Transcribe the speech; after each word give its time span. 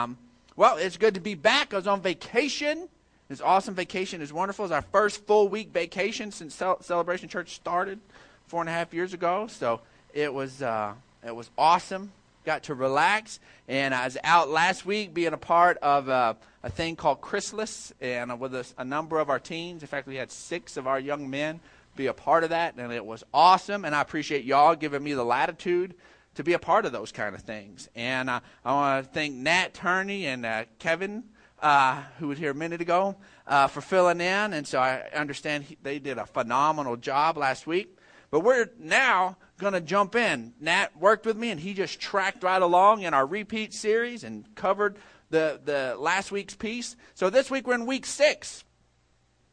Um, 0.00 0.16
well, 0.56 0.76
it's 0.76 0.96
good 0.96 1.14
to 1.14 1.20
be 1.20 1.34
back. 1.34 1.72
I 1.72 1.76
was 1.76 1.86
on 1.86 2.00
vacation. 2.00 2.88
It's 3.28 3.40
awesome 3.40 3.74
vacation. 3.74 4.22
It's 4.22 4.32
wonderful. 4.32 4.64
It's 4.64 4.72
our 4.72 4.82
first 4.82 5.26
full 5.26 5.48
week 5.48 5.72
vacation 5.72 6.32
since 6.32 6.54
Cel- 6.54 6.82
Celebration 6.82 7.28
Church 7.28 7.54
started 7.54 8.00
four 8.46 8.60
and 8.60 8.68
a 8.68 8.72
half 8.72 8.92
years 8.92 9.12
ago. 9.12 9.46
So 9.48 9.80
it 10.12 10.32
was 10.32 10.62
uh, 10.62 10.94
it 11.24 11.34
was 11.34 11.50
awesome. 11.56 12.12
Got 12.46 12.64
to 12.64 12.74
relax, 12.74 13.38
and 13.68 13.94
I 13.94 14.06
was 14.06 14.16
out 14.24 14.48
last 14.48 14.86
week 14.86 15.12
being 15.12 15.34
a 15.34 15.38
part 15.38 15.76
of 15.78 16.08
uh, 16.08 16.34
a 16.62 16.70
thing 16.70 16.96
called 16.96 17.20
Chrysalis, 17.20 17.92
and 18.00 18.40
with 18.40 18.54
a, 18.54 18.66
a 18.78 18.84
number 18.84 19.18
of 19.18 19.28
our 19.28 19.38
teens. 19.38 19.82
In 19.82 19.88
fact, 19.88 20.06
we 20.06 20.16
had 20.16 20.32
six 20.32 20.78
of 20.78 20.86
our 20.86 20.98
young 20.98 21.28
men 21.28 21.60
be 21.96 22.06
a 22.06 22.14
part 22.14 22.42
of 22.42 22.50
that, 22.50 22.76
and 22.76 22.90
it 22.92 23.04
was 23.04 23.22
awesome. 23.34 23.84
And 23.84 23.94
I 23.94 24.00
appreciate 24.00 24.44
y'all 24.44 24.74
giving 24.74 25.02
me 25.02 25.12
the 25.12 25.24
latitude 25.24 25.94
to 26.34 26.44
be 26.44 26.52
a 26.52 26.58
part 26.58 26.84
of 26.84 26.92
those 26.92 27.12
kind 27.12 27.34
of 27.34 27.42
things. 27.42 27.88
And 27.94 28.30
uh, 28.30 28.40
I 28.64 28.72
want 28.72 29.04
to 29.04 29.12
thank 29.12 29.34
Nat 29.34 29.74
Turney 29.74 30.26
and 30.26 30.46
uh, 30.46 30.64
Kevin, 30.78 31.24
uh, 31.60 32.02
who 32.18 32.28
was 32.28 32.38
here 32.38 32.52
a 32.52 32.54
minute 32.54 32.80
ago, 32.80 33.16
uh, 33.46 33.66
for 33.66 33.80
filling 33.80 34.20
in. 34.20 34.52
And 34.52 34.66
so 34.66 34.80
I 34.80 35.08
understand 35.14 35.64
he, 35.64 35.76
they 35.82 35.98
did 35.98 36.18
a 36.18 36.26
phenomenal 36.26 36.96
job 36.96 37.36
last 37.36 37.66
week. 37.66 37.96
But 38.30 38.40
we're 38.40 38.70
now 38.78 39.36
going 39.58 39.72
to 39.72 39.80
jump 39.80 40.14
in. 40.14 40.54
Nat 40.60 40.96
worked 40.98 41.26
with 41.26 41.36
me, 41.36 41.50
and 41.50 41.60
he 41.60 41.74
just 41.74 42.00
tracked 42.00 42.44
right 42.44 42.62
along 42.62 43.02
in 43.02 43.12
our 43.12 43.26
repeat 43.26 43.74
series 43.74 44.22
and 44.24 44.54
covered 44.54 44.96
the, 45.30 45.60
the 45.64 45.96
last 45.98 46.30
week's 46.30 46.54
piece. 46.54 46.96
So 47.14 47.28
this 47.28 47.50
week 47.50 47.66
we're 47.66 47.74
in 47.74 47.86
week 47.86 48.06
six. 48.06 48.64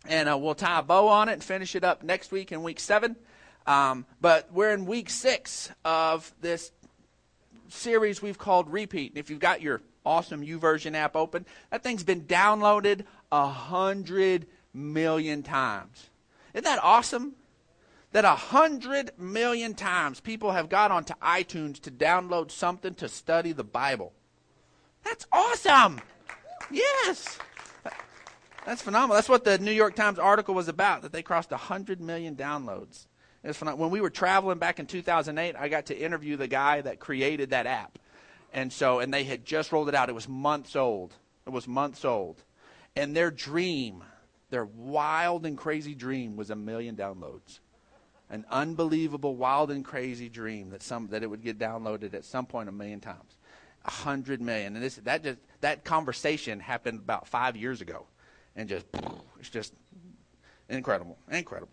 And 0.08 0.30
uh, 0.30 0.38
we'll 0.38 0.56
tie 0.56 0.80
a 0.80 0.84
bow 0.84 1.08
on 1.08 1.28
it 1.28 1.34
and 1.34 1.44
finish 1.44 1.76
it 1.76 1.84
up 1.84 2.04
next 2.04 2.32
week 2.32 2.52
in 2.52 2.64
week 2.64 2.80
seven. 2.80 3.18
Um, 3.68 4.06
but 4.22 4.52
we're 4.52 4.72
in 4.72 4.86
week 4.86 5.10
six 5.10 5.70
of 5.84 6.34
this 6.42 6.72
series 7.68 8.22
we've 8.22 8.38
called 8.38 8.72
Repeat. 8.72 9.12
And 9.12 9.18
if 9.18 9.30
you've 9.30 9.40
got 9.40 9.62
your 9.62 9.82
awesome 10.06 10.42
YouVersion 10.42 10.96
app 10.96 11.18
open, 11.18 11.46
that 11.70 11.84
thing's 11.84 12.04
been 12.04 12.22
downloaded 12.24 13.04
a 13.30 13.48
hundred 13.48 14.48
million 14.74 15.44
times. 15.44 16.10
Isn't 16.54 16.64
that 16.64 16.80
awesome? 16.82 17.34
That 18.14 18.24
a 18.24 18.36
hundred 18.36 19.12
million 19.18 19.74
times 19.74 20.22
people 20.22 20.54
have 20.54 20.70
got 20.70 20.92
onto 20.92 21.14
iTunes 21.16 21.82
to 21.82 21.92
download 21.92 22.52
something 22.52 22.96
to 22.96 23.10
study 23.10 23.52
the 23.52 23.66
Bible. 23.66 24.14
That's 25.04 25.26
awesome. 25.32 26.00
Yes. 26.72 27.38
That's 28.66 28.82
phenomenal. 28.82 29.16
That's 29.16 29.30
what 29.30 29.44
the 29.44 29.58
New 29.58 29.72
York 29.72 29.96
Times 29.96 30.20
article 30.20 30.56
was 30.56 30.68
about, 30.68 31.02
that 31.02 31.12
they 31.12 31.22
crossed 31.22 31.52
100 31.52 32.00
million 32.02 32.36
downloads. 32.36 33.08
When 33.42 33.90
we 33.90 34.02
were 34.02 34.10
traveling 34.10 34.58
back 34.58 34.80
in 34.80 34.88
2008, 34.88 35.56
I 35.56 35.70
got 35.70 35.88
to 35.88 35.98
interview 35.98 36.38
the 36.38 36.48
guy 36.48 36.82
that 36.82 37.00
created 37.00 37.52
that 37.52 37.66
app. 37.66 38.00
And 38.54 38.72
so, 38.72 39.00
and 39.00 39.14
they 39.14 39.24
had 39.24 39.46
just 39.46 39.72
rolled 39.72 39.90
it 39.90 39.96
out. 39.96 40.10
It 40.10 40.16
was 40.16 40.28
months 40.28 40.76
old. 40.76 41.14
It 41.46 41.52
was 41.52 41.68
months 41.68 42.04
old. 42.04 42.44
And 42.96 43.16
their 43.16 43.30
dream, 43.30 44.04
their 44.50 44.66
wild 44.66 45.46
and 45.46 45.58
crazy 45.58 45.94
dream 45.94 46.36
was 46.36 46.50
a 46.50 46.56
million 46.56 46.96
downloads. 46.96 47.60
An 48.30 48.46
unbelievable, 48.50 49.36
wild 49.36 49.72
and 49.72 49.86
crazy 49.86 50.28
dream 50.28 50.72
that 50.72 50.82
some 50.82 51.08
that 51.10 51.24
it 51.24 51.28
would 51.28 51.42
get 51.42 51.58
downloaded 51.58 52.14
at 52.14 52.26
some 52.26 52.46
point 52.46 52.68
a 52.68 52.72
million 52.74 53.00
times. 53.00 53.38
A 53.86 53.92
hundred 53.92 54.42
million. 54.42 54.76
And 54.76 54.84
this 54.84 54.96
that 54.96 55.24
just 55.24 55.40
that 55.62 55.86
conversation 55.86 56.60
happened 56.60 57.00
about 57.00 57.28
five 57.28 57.56
years 57.56 57.80
ago. 57.80 58.06
And 58.56 58.68
just 58.68 58.86
it's 59.40 59.50
just 59.50 59.74
incredible. 60.68 61.18
Incredible. 61.32 61.72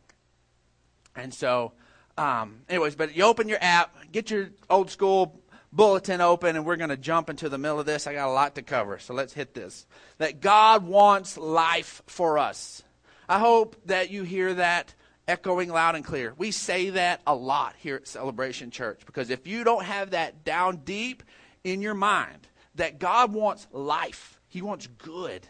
And 1.17 1.33
so, 1.33 1.73
um, 2.19 2.61
anyways, 2.69 2.97
but 2.97 3.15
you 3.17 3.25
open 3.25 3.49
your 3.49 3.59
app, 3.61 3.95
get 4.13 4.31
your 4.31 4.51
old 4.71 4.91
school 4.91 5.41
bulletin 5.73 6.21
open, 6.21 6.57
and 6.57 6.65
we're 6.65 6.77
going 6.77 6.91
to 6.91 6.97
jump 6.97 7.29
into 7.29 7.49
the 7.49 7.59
middle 7.59 7.81
of 7.81 7.87
this. 7.87 8.07
I 8.07 8.15
got 8.15 8.29
a 8.29 8.33
lot 8.33 8.55
to 8.55 8.63
cover, 8.63 8.99
so 8.99 9.13
let's 9.15 9.33
hit 9.33 9.55
this. 9.55 9.87
That 10.19 10.41
God 10.41 10.87
wants 10.87 11.37
life 11.37 12.03
for 12.07 12.39
us. 12.39 12.83
I 13.29 13.39
hope 13.39 13.77
that 13.87 14.11
you 14.11 14.23
hear 14.23 14.55
that 14.55 14.95
echoing 15.27 15.71
loud 15.71 15.97
and 15.97 16.05
clear. 16.05 16.35
We 16.37 16.51
say 16.51 16.91
that 16.91 17.21
a 17.27 17.35
lot 17.35 17.75
here 17.79 17.97
at 17.97 18.07
Celebration 18.07 18.71
Church 18.71 19.03
because 19.07 19.31
if 19.31 19.47
you 19.47 19.65
don't 19.65 19.85
have 19.85 20.11
that 20.11 20.45
down 20.45 20.79
deep 20.85 21.23
in 21.65 21.83
your 21.83 21.95
mind, 21.95 22.47
that 22.77 22.99
God 22.99 23.33
wants 23.33 23.67
life, 23.73 24.41
He 24.49 24.63
wants 24.63 24.87
good. 24.87 25.47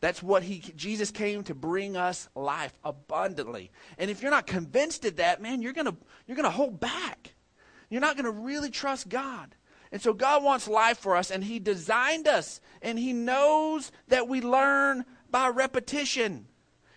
That's 0.00 0.22
what 0.22 0.42
he 0.42 0.60
Jesus 0.76 1.10
came 1.10 1.44
to 1.44 1.54
bring 1.54 1.96
us 1.96 2.28
life 2.34 2.72
abundantly. 2.84 3.70
And 3.98 4.10
if 4.10 4.22
you're 4.22 4.30
not 4.30 4.46
convinced 4.46 5.04
of 5.04 5.16
that, 5.16 5.42
man, 5.42 5.60
you're 5.60 5.74
going 5.74 5.86
to 5.86 5.96
you're 6.26 6.36
going 6.36 6.44
to 6.44 6.50
hold 6.50 6.80
back. 6.80 7.34
You're 7.90 8.00
not 8.00 8.16
going 8.16 8.24
to 8.24 8.30
really 8.30 8.70
trust 8.70 9.08
God. 9.08 9.54
And 9.92 10.00
so 10.00 10.12
God 10.14 10.44
wants 10.44 10.68
life 10.68 10.98
for 10.98 11.16
us 11.16 11.30
and 11.30 11.42
he 11.44 11.58
designed 11.58 12.28
us 12.28 12.60
and 12.80 12.98
he 12.98 13.12
knows 13.12 13.92
that 14.08 14.28
we 14.28 14.40
learn 14.40 15.04
by 15.30 15.48
repetition. 15.48 16.46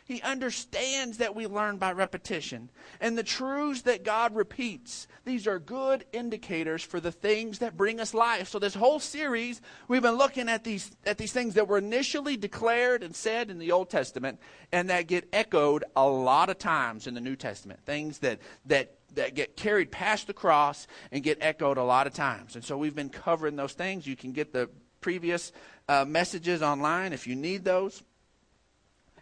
He 0.06 0.22
understands 0.22 1.18
that 1.20 1.34
we 1.36 1.48
learn 1.48 1.78
by 1.78 1.94
repetition. 1.94 2.70
And 3.00 3.18
the 3.18 3.24
truths 3.24 3.84
that 3.84 4.04
God 4.04 4.36
repeats, 4.36 5.08
these 5.24 5.48
are 5.48 5.60
good 5.60 6.06
indicators 6.12 6.84
for 6.84 7.00
the 7.00 7.12
things 7.12 7.60
that 7.60 7.78
bring 7.78 8.02
us 8.02 8.14
life. 8.14 8.50
So 8.50 8.60
this 8.60 8.76
whole 8.76 9.00
series, 9.00 9.62
we've 9.88 10.02
been 10.02 10.18
looking 10.18 10.50
at 10.50 10.66
these 10.66 10.92
at 11.06 11.18
these 11.18 11.32
things 11.32 11.54
that 11.54 11.68
were 11.68 11.78
initially 11.78 12.36
declared 12.36 13.02
and 13.02 13.16
said 13.16 13.50
in 13.50 13.60
the 13.60 13.72
Old 13.72 13.90
Testament 13.90 14.40
and 14.74 14.90
that 14.90 15.08
get 15.08 15.30
echoed 15.32 15.86
a 15.96 16.08
lot 16.08 16.50
of 16.50 16.58
times 16.58 17.08
in 17.08 17.14
the 17.14 17.22
New 17.22 17.38
Testament. 17.38 17.80
Things 17.86 18.20
that 18.20 18.40
that 18.66 18.98
that 19.16 19.36
get 19.36 19.56
carried 19.56 19.90
past 19.92 20.28
the 20.28 20.34
cross 20.34 20.86
and 21.12 21.24
get 21.24 21.38
echoed 21.40 21.78
a 21.78 21.84
lot 21.84 22.08
of 22.08 22.14
times. 22.14 22.56
And 22.56 22.64
so 22.64 22.78
we've 22.78 22.96
been 22.96 23.10
covering 23.10 23.56
those 23.56 23.74
things. 23.74 24.06
You 24.06 24.16
can 24.16 24.34
get 24.34 24.52
the 24.52 24.70
previous 25.00 25.52
uh, 25.88 26.04
messages 26.06 26.62
online 26.62 27.14
if 27.14 27.28
you 27.28 27.36
need 27.36 27.64
those. 27.64 28.04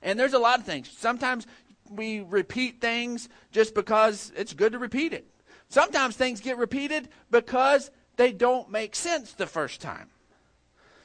And 0.02 0.20
there's 0.20 0.34
a 0.34 0.40
lot 0.40 0.60
of 0.60 0.66
things. 0.66 0.90
Sometimes 0.90 1.46
we 1.90 2.22
repeat 2.22 2.82
things 2.82 3.30
just 3.52 3.76
because 3.76 4.32
it's 4.36 4.54
good 4.54 4.72
to 4.74 4.80
repeat 4.80 5.14
it. 5.14 5.28
Sometimes 5.70 6.16
things 6.16 6.42
get 6.42 6.58
repeated 6.58 7.10
because 7.30 7.92
they 8.18 8.32
don't 8.32 8.70
make 8.70 8.96
sense 8.96 9.34
the 9.34 9.48
first 9.48 9.82
time. 9.82 10.10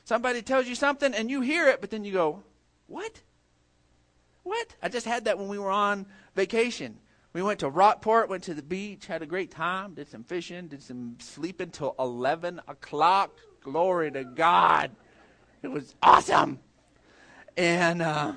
Somebody 0.04 0.42
tells 0.42 0.66
you 0.66 0.74
something 0.74 1.14
and 1.14 1.30
you 1.30 1.40
hear 1.40 1.68
it, 1.68 1.80
but 1.80 1.90
then 1.90 2.04
you 2.04 2.12
go, 2.12 2.42
What? 2.86 3.22
What? 4.44 4.76
I 4.80 4.88
just 4.88 5.06
had 5.06 5.24
that 5.24 5.38
when 5.38 5.48
we 5.48 5.58
were 5.58 5.70
on 5.70 6.06
vacation. 6.36 6.98
We 7.32 7.42
went 7.42 7.60
to 7.60 7.68
Rockport, 7.68 8.28
went 8.28 8.44
to 8.44 8.54
the 8.54 8.62
beach, 8.62 9.06
had 9.06 9.20
a 9.20 9.26
great 9.26 9.50
time, 9.50 9.94
did 9.94 10.08
some 10.08 10.24
fishing, 10.24 10.68
did 10.68 10.82
some 10.82 11.16
sleeping 11.18 11.70
till 11.70 11.94
11 11.98 12.60
o'clock. 12.66 13.36
Glory 13.60 14.10
to 14.12 14.24
God. 14.24 14.92
It 15.62 15.68
was 15.68 15.94
awesome. 16.02 16.60
And, 17.56 18.00
uh, 18.00 18.32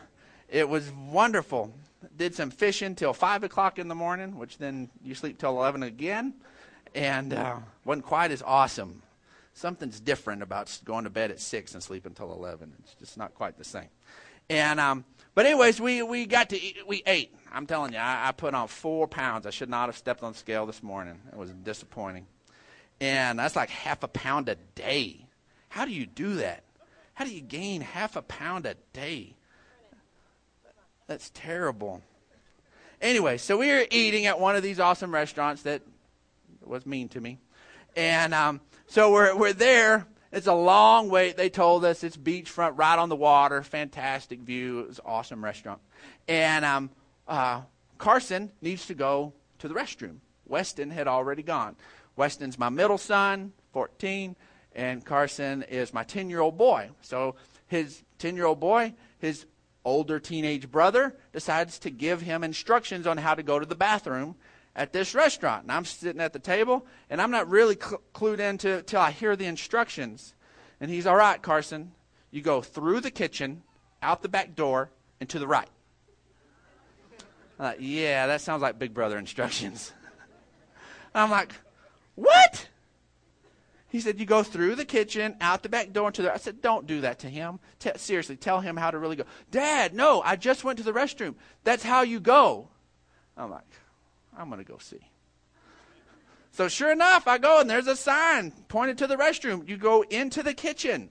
it 0.51 0.67
was 0.67 0.91
wonderful. 0.91 1.73
Did 2.15 2.35
some 2.35 2.49
fishing 2.49 2.95
till 2.95 3.13
5 3.13 3.43
o'clock 3.43 3.79
in 3.79 3.87
the 3.87 3.95
morning, 3.95 4.37
which 4.37 4.57
then 4.57 4.89
you 5.03 5.15
sleep 5.15 5.37
till 5.37 5.51
11 5.51 5.83
again. 5.83 6.33
And 6.95 7.33
uh, 7.33 7.57
wasn't 7.85 8.05
quite 8.05 8.31
as 8.31 8.41
awesome. 8.41 9.01
Something's 9.53 9.99
different 9.99 10.41
about 10.41 10.79
going 10.85 11.03
to 11.03 11.09
bed 11.09 11.31
at 11.31 11.39
6 11.39 11.73
and 11.73 11.83
sleeping 11.83 12.13
till 12.13 12.31
11. 12.31 12.73
It's 12.79 12.93
just 12.95 13.17
not 13.17 13.35
quite 13.35 13.57
the 13.57 13.63
same. 13.63 13.89
And, 14.49 14.79
um, 14.79 15.05
but 15.35 15.45
anyways, 15.45 15.79
we, 15.79 16.01
we 16.01 16.25
got 16.25 16.49
to 16.49 16.61
eat, 16.61 16.77
we 16.87 17.03
ate. 17.05 17.35
I'm 17.51 17.67
telling 17.67 17.93
you, 17.93 17.99
I, 17.99 18.29
I 18.29 18.31
put 18.31 18.53
on 18.53 18.67
four 18.67 19.07
pounds. 19.07 19.45
I 19.45 19.51
should 19.51 19.69
not 19.69 19.87
have 19.87 19.97
stepped 19.97 20.23
on 20.23 20.33
the 20.33 20.37
scale 20.37 20.65
this 20.65 20.81
morning. 20.81 21.19
It 21.31 21.37
was 21.37 21.51
disappointing. 21.51 22.25
And 22.99 23.39
that's 23.39 23.55
like 23.55 23.69
half 23.69 24.03
a 24.03 24.07
pound 24.07 24.49
a 24.49 24.55
day. 24.75 25.25
How 25.69 25.85
do 25.85 25.91
you 25.91 26.05
do 26.05 26.35
that? 26.35 26.63
How 27.13 27.25
do 27.25 27.33
you 27.33 27.41
gain 27.41 27.81
half 27.81 28.15
a 28.15 28.21
pound 28.21 28.65
a 28.65 28.75
day? 28.93 29.35
That's 31.09 31.31
terrible. 31.31 32.03
Anyway, 33.01 33.37
so 33.37 33.57
we 33.57 33.71
were 33.71 33.83
eating 33.89 34.27
at 34.27 34.39
one 34.39 34.55
of 34.55 34.61
these 34.61 34.79
awesome 34.79 35.11
restaurants 35.11 35.63
that 35.63 35.81
was 36.63 36.85
mean 36.85 37.09
to 37.09 37.19
me. 37.19 37.39
And 37.95 38.31
um, 38.31 38.61
so 38.85 39.11
we're, 39.11 39.35
we're 39.35 39.53
there. 39.53 40.05
It's 40.31 40.45
a 40.45 40.53
long 40.53 41.09
wait. 41.09 41.35
They 41.35 41.49
told 41.49 41.83
us 41.83 42.03
it's 42.03 42.15
beachfront, 42.15 42.77
right 42.77 42.99
on 42.99 43.09
the 43.09 43.15
water, 43.15 43.63
fantastic 43.63 44.41
view. 44.41 44.81
It 44.81 44.87
was 44.89 44.99
an 44.99 45.05
awesome 45.07 45.43
restaurant. 45.43 45.81
And 46.27 46.63
um, 46.63 46.91
uh, 47.27 47.61
Carson 47.97 48.51
needs 48.61 48.85
to 48.85 48.93
go 48.93 49.33
to 49.57 49.67
the 49.67 49.73
restroom. 49.73 50.17
Weston 50.45 50.91
had 50.91 51.07
already 51.07 51.41
gone. 51.41 51.75
Weston's 52.17 52.59
my 52.59 52.69
middle 52.69 52.99
son, 52.99 53.51
14, 53.73 54.35
and 54.75 55.03
Carson 55.03 55.63
is 55.63 55.91
my 55.91 56.03
10 56.03 56.29
year 56.29 56.41
old 56.41 56.55
boy. 56.55 56.91
So 57.01 57.33
his 57.65 58.03
10 58.19 58.35
year 58.35 58.45
old 58.45 58.59
boy, 58.59 58.93
his 59.17 59.47
older 59.85 60.19
teenage 60.19 60.69
brother 60.69 61.15
decides 61.33 61.79
to 61.79 61.89
give 61.89 62.21
him 62.21 62.43
instructions 62.43 63.07
on 63.07 63.17
how 63.17 63.33
to 63.33 63.43
go 63.43 63.59
to 63.59 63.65
the 63.65 63.75
bathroom 63.75 64.35
at 64.75 64.93
this 64.93 65.13
restaurant. 65.13 65.63
And 65.63 65.71
I'm 65.71 65.85
sitting 65.85 66.21
at 66.21 66.33
the 66.33 66.39
table, 66.39 66.85
and 67.09 67.21
I'm 67.21 67.31
not 67.31 67.49
really 67.49 67.75
cl- 67.75 68.01
clued 68.13 68.39
into 68.39 68.77
until 68.77 69.01
I 69.01 69.11
hear 69.11 69.35
the 69.35 69.45
instructions. 69.45 70.33
And 70.79 70.89
he's, 70.89 71.05
all 71.05 71.15
right, 71.15 71.41
Carson, 71.41 71.91
you 72.31 72.41
go 72.41 72.61
through 72.61 73.01
the 73.01 73.11
kitchen, 73.11 73.63
out 74.01 74.21
the 74.21 74.29
back 74.29 74.55
door, 74.55 74.89
and 75.19 75.27
to 75.29 75.39
the 75.39 75.47
right. 75.47 75.67
I'm 77.59 77.65
like, 77.65 77.77
yeah, 77.81 78.27
that 78.27 78.41
sounds 78.41 78.61
like 78.61 78.79
Big 78.79 78.93
Brother 78.93 79.17
instructions. 79.17 79.91
I'm 81.13 81.29
like, 81.29 81.51
what? 82.15 82.68
He 83.89 83.99
said, 83.99 84.19
You 84.19 84.25
go 84.25 84.43
through 84.43 84.75
the 84.75 84.85
kitchen, 84.85 85.35
out 85.41 85.63
the 85.63 85.69
back 85.69 85.91
door, 85.91 86.07
into 86.07 86.21
the. 86.21 86.33
I 86.33 86.37
said, 86.37 86.61
Don't 86.61 86.87
do 86.87 87.01
that 87.01 87.19
to 87.19 87.27
him. 87.27 87.59
T- 87.79 87.91
seriously, 87.95 88.37
tell 88.37 88.61
him 88.61 88.77
how 88.77 88.91
to 88.91 88.99
really 88.99 89.15
go. 89.15 89.25
Dad, 89.51 89.93
no, 89.93 90.21
I 90.21 90.35
just 90.35 90.63
went 90.63 90.77
to 90.77 90.83
the 90.83 90.93
restroom. 90.93 91.35
That's 91.63 91.83
how 91.83 92.01
you 92.01 92.19
go. 92.19 92.69
I'm 93.35 93.49
like, 93.49 93.63
I'm 94.37 94.49
going 94.49 94.63
to 94.63 94.69
go 94.69 94.77
see. 94.77 94.99
So 96.51 96.67
sure 96.67 96.91
enough, 96.91 97.27
I 97.27 97.37
go 97.37 97.61
and 97.61 97.69
there's 97.69 97.87
a 97.87 97.95
sign 97.95 98.51
pointed 98.67 98.97
to 98.99 99.07
the 99.07 99.15
restroom. 99.15 99.67
You 99.67 99.77
go 99.77 100.03
into 100.03 100.43
the 100.43 100.53
kitchen. 100.53 101.09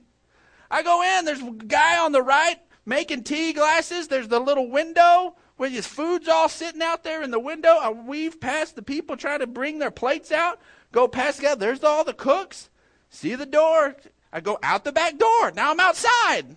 I 0.71 0.83
go 0.83 1.03
in, 1.03 1.25
there's 1.25 1.41
a 1.41 1.51
guy 1.51 1.99
on 1.99 2.13
the 2.13 2.23
right 2.23 2.59
making 2.85 3.25
tea 3.25 3.53
glasses. 3.53 4.09
There's 4.09 4.29
the 4.29 4.41
little 4.41 4.71
window 4.71 5.37
where 5.59 5.69
his 5.69 5.87
food's 5.87 6.29
all 6.29 6.49
sitting 6.49 6.81
out 6.81 7.05
there 7.05 7.23
in 7.23 7.31
the 7.31 7.39
window. 7.39 7.77
I 7.79 7.91
weave 7.91 8.41
past 8.41 8.77
the 8.77 8.83
people 8.83 9.17
trying 9.17 9.41
to 9.41 9.47
bring 9.47 9.79
their 9.79 9.91
plates 9.91 10.33
out. 10.33 10.61
Go 10.93 11.07
past 11.09 11.39
the 11.39 11.43
guy. 11.43 11.55
There's 11.57 11.85
all 11.85 12.05
the 12.05 12.15
cooks. 12.15 12.71
See 13.11 13.35
the 13.35 13.45
door. 13.45 13.97
I 14.33 14.41
go 14.41 14.59
out 14.63 14.85
the 14.85 14.93
back 14.93 15.19
door. 15.19 15.51
Now 15.51 15.73
I'm 15.73 15.81
outside. 15.81 16.57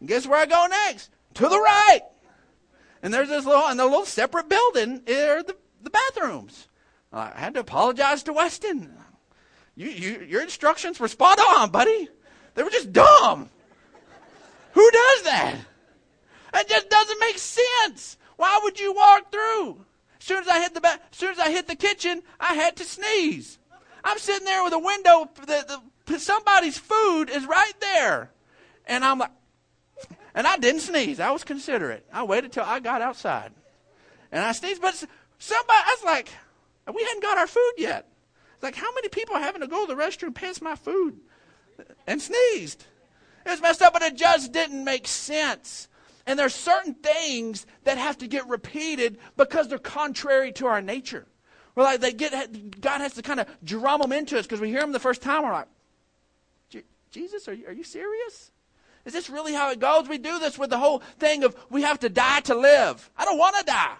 And 0.00 0.08
guess 0.08 0.26
where 0.26 0.40
I 0.40 0.46
go 0.46 0.66
next? 0.68 1.10
To 1.34 1.48
the 1.48 1.60
right. 1.60 2.00
And 3.02 3.14
there's 3.14 3.28
this 3.28 3.46
little, 3.46 3.66
and 3.66 3.78
the 3.78 3.84
little 3.84 4.04
separate 4.04 4.48
building, 4.48 5.02
are 5.08 5.42
the, 5.42 5.56
the 5.82 5.90
bathrooms. 5.90 6.66
Uh, 7.12 7.30
I 7.34 7.38
had 7.38 7.54
to 7.54 7.60
apologize 7.60 8.24
to 8.24 8.32
Weston. 8.32 8.92
You, 9.76 9.88
you, 9.88 10.26
your 10.26 10.42
instructions 10.42 10.98
were 10.98 11.06
spot 11.06 11.38
on, 11.38 11.70
buddy. 11.70 12.08
They 12.54 12.64
were 12.64 12.70
just 12.70 12.92
dumb. 12.92 13.48
Who 14.72 14.90
does 14.90 15.22
that? 15.22 15.56
It 16.56 16.68
just 16.68 16.88
doesn't 16.88 17.20
make 17.20 17.38
sense. 17.38 18.16
Why 18.36 18.60
would 18.62 18.80
you 18.80 18.94
walk 18.94 19.30
through? 19.30 19.84
As 20.18 20.26
soon 20.26 20.38
as 20.38 20.48
I 20.48 20.60
hit 20.60 20.74
the 20.74 20.86
as 20.86 20.98
soon 21.12 21.30
as 21.30 21.38
I 21.38 21.50
hit 21.50 21.68
the 21.68 21.76
kitchen, 21.76 22.22
I 22.40 22.54
had 22.54 22.76
to 22.76 22.84
sneeze. 22.84 23.58
I'm 24.02 24.18
sitting 24.18 24.44
there 24.44 24.64
with 24.64 24.72
a 24.72 24.78
window. 24.78 25.28
The, 25.46 25.80
the, 26.06 26.18
somebody's 26.18 26.78
food 26.78 27.28
is 27.28 27.46
right 27.46 27.72
there, 27.80 28.30
and 28.86 29.04
I'm 29.04 29.18
like, 29.18 29.32
and 30.34 30.46
I 30.46 30.56
didn't 30.56 30.82
sneeze. 30.82 31.20
I 31.20 31.30
was 31.30 31.44
considerate. 31.44 32.06
I 32.12 32.22
waited 32.22 32.52
till 32.52 32.64
I 32.64 32.80
got 32.80 33.02
outside, 33.02 33.52
and 34.32 34.42
I 34.42 34.52
sneezed. 34.52 34.80
But 34.80 34.94
somebody, 35.38 35.78
I 35.78 35.96
was 35.98 36.04
like, 36.04 36.30
we 36.94 37.02
hadn't 37.04 37.22
got 37.22 37.38
our 37.38 37.46
food 37.46 37.72
yet. 37.76 38.08
It's 38.54 38.62
like, 38.62 38.76
how 38.76 38.92
many 38.94 39.08
people 39.08 39.36
are 39.36 39.42
having 39.42 39.60
to 39.60 39.66
go 39.66 39.86
to 39.86 39.94
the 39.94 40.00
restroom 40.00 40.34
past 40.34 40.62
my 40.62 40.76
food 40.76 41.18
and 42.06 42.22
sneezed? 42.22 42.86
It 43.44 43.50
was 43.50 43.60
messed 43.60 43.82
up, 43.82 43.92
but 43.92 44.02
it 44.02 44.16
just 44.16 44.52
didn't 44.52 44.82
make 44.84 45.06
sense. 45.06 45.88
And 46.26 46.38
there's 46.38 46.54
certain 46.54 46.94
things 46.94 47.66
that 47.84 47.98
have 47.98 48.18
to 48.18 48.26
get 48.26 48.48
repeated 48.48 49.18
because 49.36 49.68
they're 49.68 49.78
contrary 49.78 50.52
to 50.52 50.66
our 50.66 50.82
nature. 50.82 51.26
We're 51.74 51.84
like, 51.84 52.00
they 52.00 52.12
get, 52.12 52.80
God 52.80 53.00
has 53.00 53.14
to 53.14 53.22
kind 53.22 53.38
of 53.38 53.46
drum 53.62 54.00
them 54.00 54.12
into 54.12 54.38
us 54.38 54.46
because 54.46 54.60
we 54.60 54.70
hear 54.70 54.80
them 54.80 54.92
the 54.92 54.98
first 54.98 55.22
time. 55.22 55.44
We're 55.44 55.52
like, 55.52 55.68
Jesus, 57.10 57.48
are 57.48 57.52
you, 57.52 57.66
are 57.66 57.72
you 57.72 57.84
serious? 57.84 58.50
Is 59.04 59.12
this 59.12 59.30
really 59.30 59.54
how 59.54 59.70
it 59.70 59.78
goes? 59.78 60.08
We 60.08 60.18
do 60.18 60.38
this 60.38 60.58
with 60.58 60.70
the 60.70 60.78
whole 60.78 60.98
thing 61.18 61.44
of 61.44 61.54
we 61.70 61.82
have 61.82 62.00
to 62.00 62.08
die 62.08 62.40
to 62.40 62.54
live. 62.54 63.08
I 63.16 63.24
don't 63.24 63.38
want 63.38 63.56
to 63.56 63.64
die. 63.64 63.94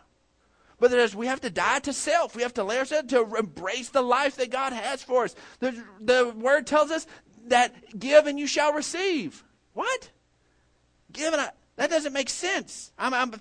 But 0.79 0.91
there's, 0.91 1.15
we 1.15 1.27
have 1.27 1.41
to 1.43 1.51
die 1.51 1.79
to 1.81 1.93
self. 1.93 2.37
We 2.37 2.43
have 2.43 2.55
to 2.55 2.65
lay 2.65 2.79
ourselves 2.79 3.09
to 3.11 3.25
embrace 3.37 3.89
the 3.89 4.03
life 4.03 4.37
that 4.37 4.51
God 4.51 4.73
has 4.73 5.03
for 5.03 5.25
us. 5.25 5.35
The, 5.61 5.83
the 6.01 6.35
word 6.37 6.67
tells 6.67 6.91
us 6.91 7.07
that 7.47 7.99
give 7.99 8.27
and 8.27 8.39
you 8.39 8.47
shall 8.47 8.73
receive. 8.73 9.45
What? 9.73 10.11
Give 11.13 11.33
and 11.33 11.43
I, 11.43 11.51
that 11.77 11.91
doesn't 11.91 12.13
make 12.13 12.31
sense. 12.31 12.93
I'm, 12.99 13.15
I'm, 13.15 13.33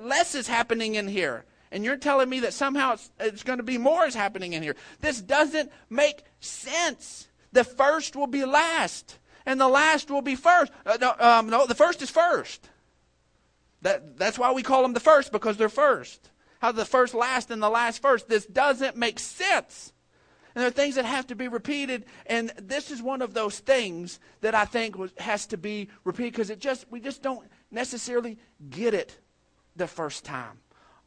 less 0.00 0.34
is 0.34 0.46
happening 0.46 0.94
in 0.94 1.08
here. 1.08 1.44
And 1.70 1.84
you're 1.84 1.96
telling 1.96 2.28
me 2.28 2.40
that 2.40 2.54
somehow 2.54 2.94
it's, 2.94 3.10
it's 3.18 3.42
going 3.42 3.58
to 3.58 3.62
be 3.62 3.78
more 3.78 4.06
is 4.06 4.14
happening 4.14 4.52
in 4.52 4.62
here. 4.62 4.76
This 5.00 5.20
doesn't 5.20 5.70
make 5.90 6.22
sense. 6.40 7.28
The 7.52 7.64
first 7.64 8.16
will 8.16 8.26
be 8.26 8.44
last, 8.44 9.18
and 9.44 9.60
the 9.60 9.68
last 9.68 10.10
will 10.10 10.22
be 10.22 10.34
first. 10.34 10.72
Uh, 10.84 10.98
no, 11.00 11.14
um, 11.18 11.50
no, 11.50 11.66
the 11.66 11.74
first 11.74 12.00
is 12.02 12.10
first. 12.10 12.68
That, 13.82 14.18
that's 14.18 14.38
why 14.38 14.52
we 14.52 14.62
call 14.62 14.82
them 14.82 14.92
the 14.92 15.00
first, 15.00 15.32
because 15.32 15.56
they're 15.56 15.68
first. 15.68 16.30
How 16.60 16.72
the 16.72 16.84
first 16.84 17.14
last 17.14 17.50
and 17.50 17.62
the 17.62 17.70
last 17.70 18.02
first. 18.02 18.28
This 18.28 18.44
doesn't 18.44 18.96
make 18.96 19.18
sense. 19.18 19.92
And 20.54 20.62
there 20.62 20.68
are 20.68 20.72
things 20.72 20.96
that 20.96 21.04
have 21.04 21.26
to 21.28 21.36
be 21.36 21.46
repeated, 21.46 22.06
and 22.26 22.50
this 22.60 22.90
is 22.90 23.00
one 23.00 23.22
of 23.22 23.32
those 23.32 23.60
things 23.60 24.18
that 24.40 24.54
I 24.54 24.64
think 24.64 24.98
was, 24.98 25.12
has 25.18 25.46
to 25.48 25.56
be 25.56 25.88
repeated 26.04 26.32
because 26.32 26.50
it 26.50 26.58
just 26.58 26.86
we 26.90 27.00
just 27.00 27.22
don't 27.22 27.46
necessarily 27.70 28.38
get 28.70 28.94
it 28.94 29.18
the 29.76 29.86
first 29.86 30.24
time. 30.24 30.58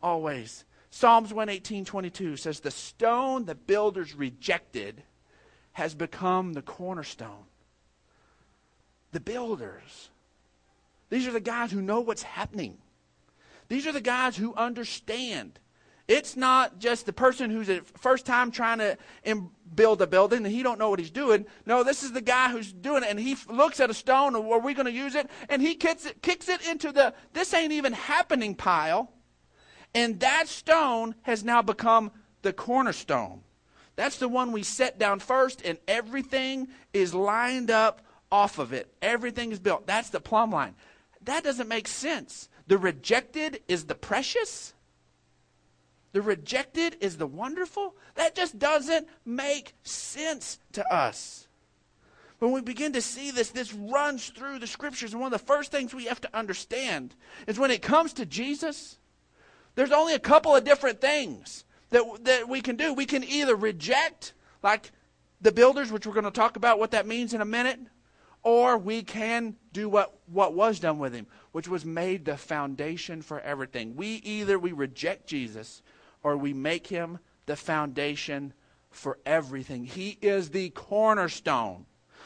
Always. 0.02 0.66
Psalms 0.90 1.34
118, 1.34 1.86
22 1.86 2.38
says, 2.38 2.60
The 2.60 2.72
stone 2.72 3.46
the 3.46 3.56
builders 3.56 4.14
rejected 4.14 5.04
has 5.74 5.96
become 5.96 6.54
the 6.54 6.62
cornerstone. 6.62 7.46
The 9.12 9.20
builders. 9.20 10.10
These 11.10 11.28
are 11.28 11.32
the 11.32 11.40
guys 11.40 11.72
who 11.72 11.82
know 11.82 12.02
what's 12.02 12.24
happening. 12.24 12.78
These 13.70 13.88
are 13.88 13.92
the 13.94 14.02
guys 14.02 14.36
who 14.36 14.54
understand. 14.56 15.60
It's 16.12 16.36
not 16.36 16.78
just 16.78 17.06
the 17.06 17.14
person 17.14 17.50
who's 17.50 17.68
the 17.68 17.84
first 17.98 18.26
time 18.26 18.52
trying 18.52 18.80
to 18.80 18.98
build 19.74 20.02
a 20.02 20.08
building 20.08 20.40
and 20.40 20.54
he 20.54 20.62
don't 20.62 20.78
know 20.78 20.90
what 20.90 21.00
he's 21.00 21.10
doing. 21.10 21.46
No, 21.66 21.86
this 21.86 22.04
is 22.04 22.12
the 22.12 22.20
guy 22.20 22.50
who's 22.50 22.74
doing 22.74 23.04
it 23.04 23.10
and 23.10 23.18
he 23.18 23.38
looks 23.48 23.80
at 23.80 23.90
a 23.90 23.94
stone 23.94 24.36
are 24.36 24.60
we 24.60 24.74
going 24.74 24.88
to 24.88 24.92
use 24.92 25.16
it? 25.16 25.30
And 25.48 25.62
he 25.62 25.74
kicks 25.74 26.06
it, 26.06 26.22
kicks 26.22 26.50
it 26.50 26.68
into 26.68 26.92
the 26.92 27.14
this 27.32 27.54
ain't 27.54 27.72
even 27.72 27.94
happening 27.94 28.56
pile. 28.56 29.14
And 29.96 30.20
that 30.20 30.50
stone 30.50 31.16
has 31.22 31.46
now 31.46 31.62
become 31.62 32.12
the 32.42 32.52
cornerstone. 32.52 33.40
That's 33.96 34.18
the 34.18 34.28
one 34.28 34.52
we 34.52 34.64
set 34.64 35.00
down 35.00 35.20
first 35.20 35.62
and 35.64 35.78
everything 35.88 36.68
is 36.92 37.14
lined 37.14 37.72
up 37.72 38.02
off 38.30 38.60
of 38.60 38.74
it. 38.74 38.94
Everything 39.02 39.54
is 39.54 39.60
built. 39.60 39.88
That's 39.88 40.10
the 40.10 40.20
plumb 40.20 40.52
line. 40.52 40.76
That 41.22 41.46
doesn't 41.46 41.70
make 41.70 41.88
sense. 41.88 42.50
The 42.68 42.78
rejected 42.78 43.62
is 43.70 43.86
the 43.86 43.96
precious. 43.96 44.74
The 46.14 46.22
rejected 46.22 46.98
is 47.00 47.18
the 47.18 47.28
wonderful. 47.28 47.96
That 48.16 48.36
just 48.36 48.60
doesn't 48.60 49.08
make 49.26 49.74
sense 49.84 50.60
to 50.74 50.94
us. 50.94 51.48
When 52.40 52.52
we 52.52 52.62
begin 52.62 52.94
to 52.94 53.02
see 53.02 53.32
this, 53.32 53.52
this 53.52 53.74
runs 53.74 54.30
through 54.30 54.60
the 54.60 54.68
scriptures. 54.68 55.14
And 55.14 55.22
one 55.22 55.32
of 55.32 55.40
the 55.40 55.46
first 55.46 55.72
things 55.72 55.94
we 55.94 56.06
have 56.06 56.22
to 56.22 56.36
understand 56.36 57.16
is 57.48 57.60
when 57.60 57.72
it 57.72 57.82
comes 57.82 58.14
to 58.14 58.26
Jesus, 58.26 58.98
there's 59.76 59.92
only 59.92 60.16
a 60.16 60.20
couple 60.20 60.56
of 60.56 60.64
different 60.64 61.00
things 61.00 61.66
that, 61.92 62.04
that 62.24 62.50
we 62.50 62.62
can 62.62 62.76
do. 62.78 62.94
We 62.94 63.06
can 63.06 63.24
either 63.24 63.56
reject, 63.56 64.34
like 64.64 64.92
the 65.40 65.52
builders, 65.52 65.92
which 65.92 66.08
we're 66.08 66.14
going 66.14 66.26
to 66.26 66.32
talk 66.32 66.56
about 66.58 66.80
what 66.80 66.92
that 66.92 67.08
means 67.08 67.34
in 67.34 67.42
a 67.42 67.46
minute, 67.46 67.80
or 68.44 68.78
we 68.78 69.04
can 69.04 69.56
do 69.72 69.88
what, 69.88 70.18
what 70.26 70.54
was 70.56 70.80
done 70.80 70.98
with 70.98 71.14
him, 71.14 71.28
which 71.52 71.68
was 71.68 71.86
made 71.86 72.26
the 72.26 72.38
foundation 72.38 73.22
for 73.22 73.40
everything. 73.40 73.96
We 73.96 74.16
either 74.16 74.58
we 74.58 74.72
reject 74.72 75.28
Jesus 75.28 75.84
or 76.24 76.38
we 76.38 76.54
make 76.54 76.88
him 76.88 77.20
the 77.46 77.56
foundation 77.56 78.54
for 78.90 79.18
everything. 79.26 79.86
He 79.86 80.18
is 80.22 80.50
the 80.50 80.70
cornerstone. 80.70 81.86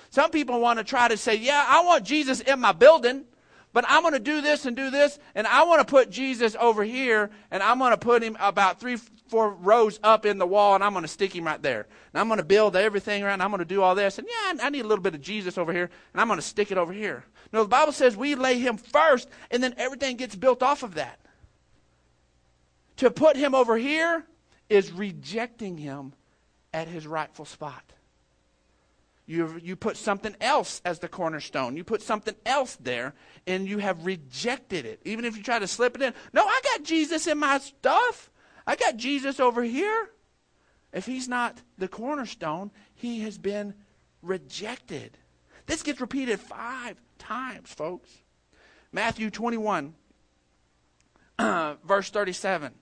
Some 0.09 0.31
people 0.31 0.59
want 0.59 0.79
to 0.79 0.85
try 0.85 1.07
to 1.07 1.17
say, 1.17 1.35
Yeah, 1.35 1.63
I 1.67 1.83
want 1.83 2.05
Jesus 2.05 2.39
in 2.41 2.59
my 2.59 2.71
building, 2.71 3.25
but 3.73 3.85
I'm 3.89 4.01
going 4.01 4.13
to 4.13 4.19
do 4.19 4.39
this 4.39 4.65
and 4.65 4.75
do 4.75 4.89
this, 4.89 5.19
and 5.35 5.45
I 5.45 5.63
want 5.63 5.85
to 5.85 5.91
put 5.91 6.09
Jesus 6.09 6.55
over 6.57 6.83
here, 6.83 7.29
and 7.51 7.61
I'm 7.61 7.77
going 7.77 7.91
to 7.91 7.97
put 7.97 8.23
him 8.23 8.37
about 8.39 8.79
three, 8.79 8.95
four 8.95 9.51
rows 9.51 9.99
up 10.01 10.25
in 10.25 10.37
the 10.37 10.47
wall, 10.47 10.75
and 10.75 10.83
I'm 10.83 10.93
going 10.93 11.03
to 11.03 11.09
stick 11.09 11.35
him 11.35 11.45
right 11.45 11.61
there. 11.61 11.85
And 12.13 12.21
I'm 12.21 12.27
going 12.27 12.37
to 12.37 12.45
build 12.45 12.77
everything 12.77 13.21
around, 13.21 13.41
I'm 13.41 13.49
going 13.49 13.59
to 13.59 13.65
do 13.65 13.81
all 13.81 13.93
this, 13.93 14.17
and 14.17 14.27
yeah, 14.29 14.63
I 14.63 14.69
need 14.69 14.85
a 14.85 14.87
little 14.87 15.03
bit 15.03 15.13
of 15.13 15.21
Jesus 15.21 15.57
over 15.57 15.73
here, 15.73 15.89
and 16.13 16.21
I'm 16.21 16.27
going 16.27 16.39
to 16.39 16.45
stick 16.45 16.71
it 16.71 16.77
over 16.77 16.93
here. 16.93 17.25
No, 17.51 17.63
the 17.63 17.69
Bible 17.69 17.91
says 17.91 18.15
we 18.15 18.35
lay 18.35 18.59
him 18.59 18.77
first, 18.77 19.27
and 19.51 19.61
then 19.61 19.75
everything 19.77 20.15
gets 20.15 20.37
built 20.37 20.63
off 20.63 20.81
of 20.81 20.95
that. 20.95 21.19
To 22.97 23.11
put 23.11 23.35
him 23.35 23.53
over 23.53 23.77
here 23.77 24.25
is 24.69 24.91
rejecting 24.91 25.77
him 25.77 26.13
at 26.73 26.87
his 26.87 27.05
rightful 27.05 27.45
spot. 27.45 27.83
You, 29.27 29.59
you 29.61 29.75
put 29.75 29.97
something 29.97 30.35
else 30.39 30.81
as 30.85 30.99
the 30.99 31.07
cornerstone. 31.07 31.75
You 31.75 31.83
put 31.83 32.01
something 32.01 32.35
else 32.45 32.75
there, 32.75 33.15
and 33.47 33.67
you 33.67 33.79
have 33.79 34.05
rejected 34.05 34.85
it. 34.85 35.01
Even 35.03 35.25
if 35.25 35.35
you 35.35 35.41
try 35.41 35.57
to 35.57 35.67
slip 35.67 35.95
it 35.95 36.03
in. 36.03 36.13
No, 36.31 36.45
I 36.45 36.61
got 36.63 36.83
Jesus 36.83 37.25
in 37.25 37.39
my 37.39 37.57
stuff. 37.57 38.29
I 38.67 38.75
got 38.75 38.97
Jesus 38.97 39.39
over 39.39 39.63
here. 39.63 40.09
If 40.93 41.07
he's 41.07 41.27
not 41.27 41.61
the 41.77 41.87
cornerstone, 41.87 42.71
he 42.93 43.21
has 43.21 43.37
been 43.37 43.73
rejected. 44.21 45.17
This 45.65 45.81
gets 45.81 45.99
repeated 45.99 46.39
five 46.39 47.01
times, 47.17 47.73
folks. 47.73 48.09
Matthew 48.91 49.31
21, 49.31 49.95
uh, 51.39 51.75
verse 51.83 52.09
37 52.11 52.73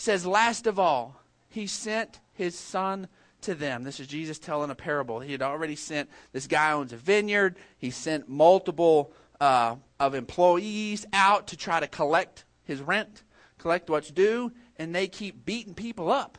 says, 0.00 0.26
Last 0.26 0.66
of 0.66 0.78
all, 0.78 1.20
he 1.48 1.66
sent 1.66 2.20
his 2.32 2.58
son 2.58 3.08
to 3.42 3.54
them. 3.54 3.84
This 3.84 4.00
is 4.00 4.06
Jesus 4.06 4.38
telling 4.38 4.70
a 4.70 4.74
parable. 4.74 5.20
He 5.20 5.32
had 5.32 5.42
already 5.42 5.76
sent, 5.76 6.10
this 6.32 6.46
guy 6.46 6.72
owns 6.72 6.92
a 6.92 6.96
vineyard. 6.96 7.56
He 7.78 7.90
sent 7.90 8.28
multiple 8.28 9.12
uh, 9.40 9.76
of 9.98 10.14
employees 10.14 11.06
out 11.12 11.48
to 11.48 11.56
try 11.56 11.80
to 11.80 11.86
collect 11.86 12.44
his 12.64 12.80
rent, 12.80 13.22
collect 13.58 13.90
what's 13.90 14.10
due, 14.10 14.52
and 14.76 14.94
they 14.94 15.08
keep 15.08 15.44
beating 15.44 15.74
people 15.74 16.10
up, 16.10 16.38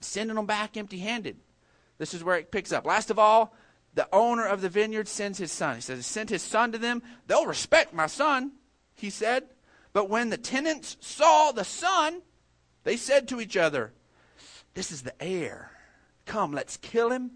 sending 0.00 0.36
them 0.36 0.46
back 0.46 0.76
empty 0.76 0.98
handed. 0.98 1.36
This 1.98 2.14
is 2.14 2.24
where 2.24 2.36
it 2.36 2.50
picks 2.50 2.72
up. 2.72 2.86
Last 2.86 3.10
of 3.10 3.18
all, 3.18 3.54
the 3.94 4.08
owner 4.12 4.46
of 4.46 4.60
the 4.60 4.68
vineyard 4.68 5.08
sends 5.08 5.38
his 5.38 5.52
son. 5.52 5.76
He 5.76 5.80
says, 5.80 5.98
He 5.98 6.02
sent 6.02 6.30
his 6.30 6.42
son 6.42 6.72
to 6.72 6.78
them. 6.78 7.02
They'll 7.26 7.46
respect 7.46 7.92
my 7.92 8.06
son, 8.06 8.52
he 8.94 9.10
said. 9.10 9.44
But 9.92 10.08
when 10.08 10.30
the 10.30 10.38
tenants 10.38 10.96
saw 11.00 11.52
the 11.52 11.64
son, 11.64 12.22
they 12.84 12.96
said 12.96 13.28
to 13.28 13.40
each 13.40 13.56
other, 13.56 13.92
This 14.74 14.90
is 14.90 15.02
the 15.02 15.22
heir. 15.22 15.70
Come, 16.26 16.52
let's 16.52 16.76
kill 16.76 17.10
him 17.10 17.30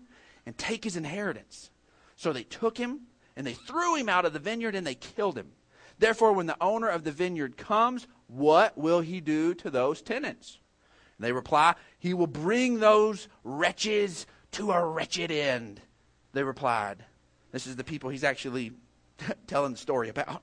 and 0.46 0.56
take 0.56 0.84
his 0.84 0.96
inheritance. 0.96 1.70
So 2.16 2.32
they 2.32 2.44
took 2.44 2.78
him 2.78 3.02
and 3.36 3.46
they 3.46 3.54
threw 3.54 3.96
him 3.96 4.08
out 4.08 4.24
of 4.24 4.32
the 4.32 4.38
vineyard 4.38 4.74
and 4.74 4.86
they 4.86 4.94
killed 4.94 5.36
him. 5.36 5.52
Therefore, 5.98 6.32
when 6.32 6.46
the 6.46 6.56
owner 6.60 6.88
of 6.88 7.04
the 7.04 7.12
vineyard 7.12 7.56
comes, 7.56 8.06
what 8.26 8.76
will 8.76 9.00
he 9.00 9.20
do 9.20 9.54
to 9.54 9.70
those 9.70 10.02
tenants? 10.02 10.58
And 11.18 11.24
they 11.24 11.32
reply, 11.32 11.74
He 11.98 12.14
will 12.14 12.26
bring 12.26 12.80
those 12.80 13.28
wretches 13.42 14.26
to 14.52 14.72
a 14.72 14.84
wretched 14.84 15.30
end. 15.30 15.80
They 16.32 16.42
replied, 16.42 17.04
This 17.52 17.66
is 17.66 17.76
the 17.76 17.84
people 17.84 18.10
he's 18.10 18.24
actually 18.24 18.72
telling 19.46 19.72
the 19.72 19.78
story 19.78 20.08
about. 20.08 20.42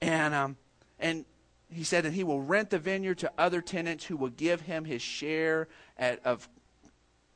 And, 0.00 0.34
um, 0.34 0.56
and 0.98 1.24
he 1.72 1.84
said 1.84 2.04
that 2.04 2.12
he 2.12 2.24
will 2.24 2.40
rent 2.40 2.70
the 2.70 2.78
vineyard 2.78 3.18
to 3.18 3.32
other 3.38 3.60
tenants 3.60 4.04
who 4.04 4.16
will 4.16 4.30
give 4.30 4.62
him 4.62 4.84
his 4.84 5.02
share 5.02 5.68
at, 5.96 6.24
of, 6.24 6.48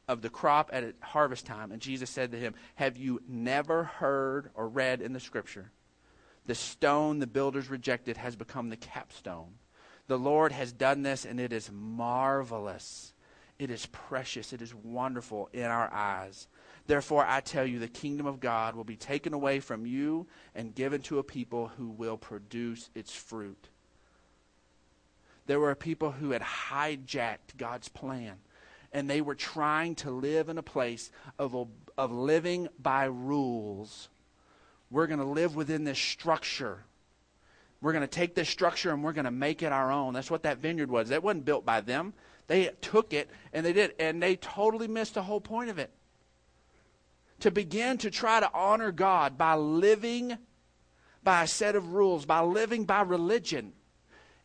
of 0.08 0.22
the 0.22 0.30
crop 0.30 0.70
at 0.72 0.94
harvest 1.00 1.46
time. 1.46 1.72
And 1.72 1.80
Jesus 1.80 2.10
said 2.10 2.32
to 2.32 2.38
him, 2.38 2.54
Have 2.74 2.96
you 2.96 3.20
never 3.28 3.84
heard 3.84 4.50
or 4.54 4.68
read 4.68 5.00
in 5.00 5.12
the 5.12 5.20
scripture? 5.20 5.70
The 6.46 6.54
stone 6.54 7.18
the 7.18 7.26
builders 7.26 7.68
rejected 7.68 8.16
has 8.16 8.36
become 8.36 8.68
the 8.68 8.76
capstone. 8.76 9.54
The 10.06 10.18
Lord 10.18 10.52
has 10.52 10.72
done 10.72 11.02
this, 11.02 11.24
and 11.24 11.40
it 11.40 11.52
is 11.52 11.70
marvelous. 11.72 13.12
It 13.58 13.70
is 13.70 13.86
precious. 13.86 14.52
It 14.52 14.62
is 14.62 14.74
wonderful 14.74 15.48
in 15.52 15.64
our 15.64 15.92
eyes. 15.92 16.46
Therefore, 16.86 17.24
I 17.26 17.40
tell 17.40 17.66
you, 17.66 17.80
the 17.80 17.88
kingdom 17.88 18.26
of 18.26 18.38
God 18.38 18.76
will 18.76 18.84
be 18.84 18.96
taken 18.96 19.34
away 19.34 19.58
from 19.58 19.86
you 19.86 20.28
and 20.54 20.74
given 20.74 21.02
to 21.02 21.18
a 21.18 21.24
people 21.24 21.68
who 21.76 21.88
will 21.88 22.16
produce 22.16 22.90
its 22.94 23.12
fruit. 23.12 23.68
There 25.46 25.60
were 25.60 25.74
people 25.74 26.10
who 26.10 26.30
had 26.30 26.42
hijacked 26.42 27.56
God's 27.56 27.88
plan, 27.88 28.36
and 28.92 29.08
they 29.08 29.20
were 29.20 29.34
trying 29.34 29.94
to 29.96 30.10
live 30.10 30.48
in 30.48 30.58
a 30.58 30.62
place 30.62 31.10
of, 31.38 31.54
of 31.96 32.12
living 32.12 32.68
by 32.78 33.04
rules. 33.04 34.08
We're 34.90 35.06
going 35.06 35.20
to 35.20 35.24
live 35.24 35.56
within 35.56 35.84
this 35.84 35.98
structure. 35.98 36.84
We're 37.80 37.92
going 37.92 38.02
to 38.02 38.08
take 38.08 38.34
this 38.34 38.48
structure 38.48 38.90
and 38.92 39.04
we're 39.04 39.12
going 39.12 39.26
to 39.26 39.30
make 39.30 39.62
it 39.62 39.72
our 39.72 39.92
own. 39.92 40.14
That's 40.14 40.30
what 40.30 40.44
that 40.44 40.58
vineyard 40.58 40.90
was. 40.90 41.10
That 41.10 41.22
wasn't 41.22 41.44
built 41.44 41.64
by 41.64 41.80
them. 41.80 42.14
They 42.46 42.70
took 42.80 43.12
it 43.12 43.28
and 43.52 43.66
they 43.66 43.72
did, 43.72 43.94
and 43.98 44.22
they 44.22 44.36
totally 44.36 44.88
missed 44.88 45.14
the 45.14 45.22
whole 45.22 45.40
point 45.40 45.70
of 45.70 45.78
it 45.78 45.90
to 47.40 47.50
begin 47.50 47.98
to 47.98 48.10
try 48.10 48.40
to 48.40 48.50
honor 48.54 48.92
God 48.92 49.36
by 49.36 49.54
living 49.54 50.38
by 51.22 51.42
a 51.42 51.46
set 51.46 51.76
of 51.76 51.92
rules, 51.92 52.24
by 52.24 52.40
living 52.40 52.84
by 52.84 53.02
religion, 53.02 53.72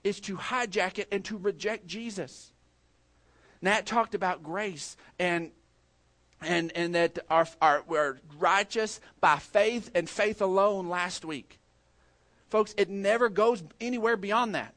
is 0.03 0.19
to 0.21 0.37
hijack 0.37 0.99
it 0.99 1.07
and 1.11 1.23
to 1.25 1.37
reject 1.37 1.87
Jesus. 1.87 2.51
Nat 3.61 3.85
talked 3.85 4.15
about 4.15 4.43
grace 4.43 4.97
and 5.19 5.51
and 6.41 6.71
and 6.75 6.95
that 6.95 7.19
our, 7.29 7.47
our, 7.61 7.83
we're 7.87 8.17
righteous 8.39 8.99
by 9.19 9.37
faith 9.37 9.91
and 9.93 10.09
faith 10.09 10.41
alone 10.41 10.89
last 10.89 11.23
week. 11.23 11.59
Folks, 12.49 12.73
it 12.77 12.89
never 12.89 13.29
goes 13.29 13.63
anywhere 13.79 14.17
beyond 14.17 14.55
that. 14.55 14.73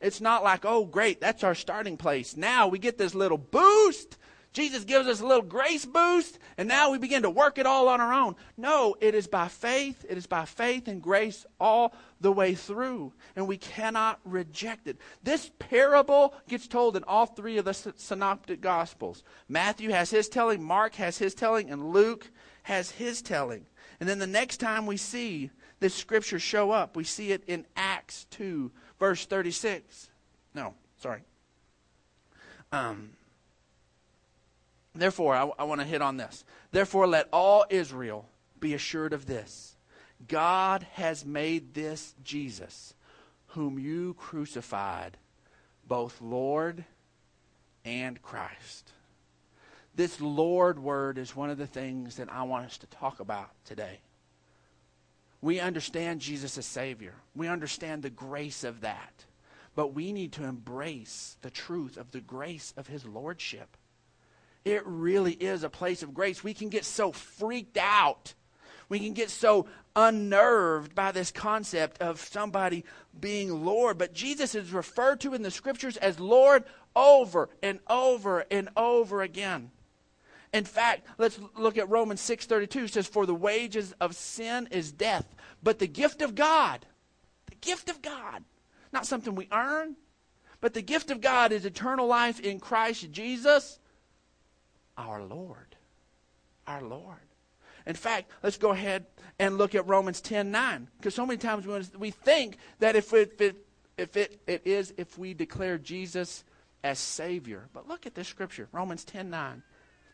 It's 0.00 0.20
not 0.20 0.44
like, 0.44 0.64
oh, 0.66 0.84
great, 0.84 1.20
that's 1.20 1.44
our 1.44 1.54
starting 1.54 1.96
place. 1.96 2.36
Now 2.36 2.68
we 2.68 2.78
get 2.78 2.98
this 2.98 3.14
little 3.14 3.38
boost 3.38 4.18
Jesus 4.54 4.84
gives 4.84 5.08
us 5.08 5.20
a 5.20 5.26
little 5.26 5.42
grace 5.42 5.84
boost, 5.84 6.38
and 6.56 6.68
now 6.68 6.92
we 6.92 6.98
begin 6.98 7.22
to 7.22 7.30
work 7.30 7.58
it 7.58 7.66
all 7.66 7.88
on 7.88 8.00
our 8.00 8.12
own. 8.12 8.36
No, 8.56 8.94
it 9.00 9.12
is 9.16 9.26
by 9.26 9.48
faith. 9.48 10.06
It 10.08 10.16
is 10.16 10.28
by 10.28 10.44
faith 10.44 10.86
and 10.86 11.02
grace 11.02 11.44
all 11.58 11.92
the 12.20 12.30
way 12.30 12.54
through, 12.54 13.12
and 13.34 13.48
we 13.48 13.56
cannot 13.56 14.20
reject 14.24 14.86
it. 14.86 14.96
This 15.24 15.50
parable 15.58 16.34
gets 16.48 16.68
told 16.68 16.96
in 16.96 17.02
all 17.02 17.26
three 17.26 17.58
of 17.58 17.64
the 17.64 17.74
synoptic 17.74 18.60
gospels. 18.60 19.24
Matthew 19.48 19.90
has 19.90 20.10
his 20.10 20.28
telling, 20.28 20.62
Mark 20.62 20.94
has 20.94 21.18
his 21.18 21.34
telling, 21.34 21.68
and 21.68 21.90
Luke 21.90 22.30
has 22.62 22.92
his 22.92 23.22
telling. 23.22 23.66
And 23.98 24.08
then 24.08 24.20
the 24.20 24.26
next 24.26 24.58
time 24.58 24.86
we 24.86 24.96
see 24.96 25.50
this 25.80 25.94
scripture 25.94 26.38
show 26.38 26.70
up, 26.70 26.94
we 26.94 27.02
see 27.02 27.32
it 27.32 27.42
in 27.48 27.66
Acts 27.74 28.26
2, 28.30 28.70
verse 29.00 29.26
36. 29.26 30.10
No, 30.54 30.74
sorry. 30.96 31.22
Um, 32.70 33.10
Therefore, 34.94 35.34
I, 35.34 35.50
I 35.58 35.64
want 35.64 35.80
to 35.80 35.86
hit 35.86 36.02
on 36.02 36.16
this. 36.16 36.44
Therefore, 36.70 37.06
let 37.06 37.28
all 37.32 37.64
Israel 37.70 38.28
be 38.60 38.74
assured 38.74 39.12
of 39.12 39.26
this 39.26 39.76
God 40.28 40.86
has 40.92 41.24
made 41.24 41.74
this 41.74 42.14
Jesus, 42.22 42.94
whom 43.48 43.78
you 43.78 44.14
crucified, 44.14 45.16
both 45.86 46.20
Lord 46.20 46.84
and 47.84 48.22
Christ. 48.22 48.92
This 49.96 50.20
Lord 50.20 50.78
word 50.78 51.18
is 51.18 51.36
one 51.36 51.50
of 51.50 51.58
the 51.58 51.66
things 51.66 52.16
that 52.16 52.32
I 52.32 52.42
want 52.42 52.66
us 52.66 52.78
to 52.78 52.86
talk 52.86 53.20
about 53.20 53.50
today. 53.64 54.00
We 55.40 55.60
understand 55.60 56.20
Jesus 56.20 56.56
as 56.56 56.66
Savior, 56.66 57.14
we 57.34 57.48
understand 57.48 58.02
the 58.02 58.10
grace 58.10 58.64
of 58.64 58.80
that. 58.80 59.24
But 59.76 59.92
we 59.92 60.12
need 60.12 60.32
to 60.34 60.44
embrace 60.44 61.36
the 61.42 61.50
truth 61.50 61.96
of 61.96 62.12
the 62.12 62.20
grace 62.20 62.72
of 62.76 62.86
His 62.86 63.04
Lordship. 63.04 63.76
It 64.64 64.82
really 64.86 65.32
is 65.32 65.62
a 65.62 65.68
place 65.68 66.02
of 66.02 66.14
grace. 66.14 66.42
We 66.42 66.54
can 66.54 66.68
get 66.68 66.84
so 66.84 67.12
freaked 67.12 67.76
out. 67.76 68.34
We 68.88 68.98
can 68.98 69.12
get 69.12 69.30
so 69.30 69.66
unnerved 69.96 70.94
by 70.94 71.12
this 71.12 71.30
concept 71.30 72.00
of 72.00 72.20
somebody 72.20 72.84
being 73.18 73.64
Lord. 73.64 73.98
But 73.98 74.14
Jesus 74.14 74.54
is 74.54 74.72
referred 74.72 75.20
to 75.20 75.34
in 75.34 75.42
the 75.42 75.50
scriptures 75.50 75.96
as 75.98 76.18
Lord 76.18 76.64
over 76.96 77.48
and 77.62 77.80
over 77.88 78.44
and 78.50 78.68
over 78.76 79.22
again. 79.22 79.70
In 80.52 80.64
fact, 80.64 81.06
let's 81.18 81.38
look 81.56 81.76
at 81.76 81.88
Romans 81.88 82.20
6:32 82.20 82.84
it 82.84 82.92
says 82.92 83.06
for 83.06 83.26
the 83.26 83.34
wages 83.34 83.92
of 84.00 84.14
sin 84.14 84.68
is 84.70 84.92
death, 84.92 85.34
but 85.62 85.80
the 85.80 85.88
gift 85.88 86.22
of 86.22 86.36
God, 86.36 86.86
the 87.46 87.56
gift 87.56 87.90
of 87.90 88.00
God, 88.00 88.44
not 88.92 89.06
something 89.06 89.34
we 89.34 89.48
earn, 89.50 89.96
but 90.60 90.72
the 90.72 90.82
gift 90.82 91.10
of 91.10 91.20
God 91.20 91.50
is 91.50 91.64
eternal 91.64 92.06
life 92.06 92.38
in 92.38 92.60
Christ 92.60 93.10
Jesus 93.10 93.80
our 94.96 95.22
Lord. 95.22 95.76
Our 96.66 96.82
Lord. 96.82 97.18
In 97.86 97.94
fact, 97.94 98.30
let's 98.42 98.56
go 98.56 98.70
ahead 98.70 99.06
and 99.38 99.58
look 99.58 99.74
at 99.74 99.86
Romans 99.86 100.20
10 100.20 100.50
9. 100.50 100.88
Because 100.96 101.14
so 101.14 101.26
many 101.26 101.38
times 101.38 101.66
we 101.96 102.10
think 102.10 102.56
that 102.78 102.96
if 102.96 103.12
it, 103.12 103.32
if, 103.34 103.40
it, 103.40 103.56
if 103.98 104.16
it, 104.16 104.40
it 104.46 104.62
is 104.64 104.94
if 104.96 105.18
we 105.18 105.34
declare 105.34 105.78
Jesus 105.78 106.44
as 106.82 106.98
Savior. 106.98 107.68
But 107.72 107.88
look 107.88 108.06
at 108.06 108.14
this 108.14 108.28
scripture, 108.28 108.68
Romans 108.72 109.04
10 109.04 109.30
9. 109.30 109.62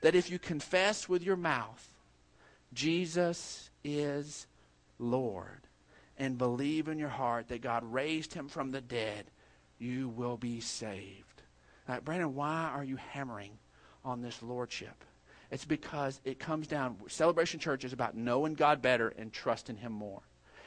That 0.03 0.15
if 0.15 0.31
you 0.31 0.39
confess 0.39 1.09
with 1.09 1.23
your 1.23 1.37
mouth, 1.37 1.87
Jesus 2.73 3.71
is 3.85 4.47
Lord, 4.99 5.67
and 6.19 6.39
believe 6.39 6.89
in 6.89 6.99
your 6.99 7.09
heart 7.09 7.49
that 7.49 7.61
God 7.61 7.85
raised 7.85 8.35
him 8.35 8.49
from 8.49 8.71
the 8.71 8.81
dead, 8.81 9.27
you 9.79 10.09
will 10.09 10.37
be 10.37 10.61
saved. 10.61 11.43
Now, 11.89 12.01
Brandon, 12.01 12.35
why 12.35 12.71
are 12.75 12.85
you 12.85 12.97
hammering 12.97 13.59
on 14.05 14.23
this 14.23 14.43
lordship. 14.43 15.05
It's 15.51 15.65
because 15.65 16.21
it 16.25 16.39
comes 16.39 16.67
down, 16.67 16.97
Celebration 17.09 17.59
Church 17.59 17.85
is 17.85 17.93
about 17.93 18.17
knowing 18.17 18.55
God 18.55 18.81
better 18.81 19.09
and 19.09 19.33
trusting 19.33 19.77
Him 19.77 19.93
more. 19.93 20.23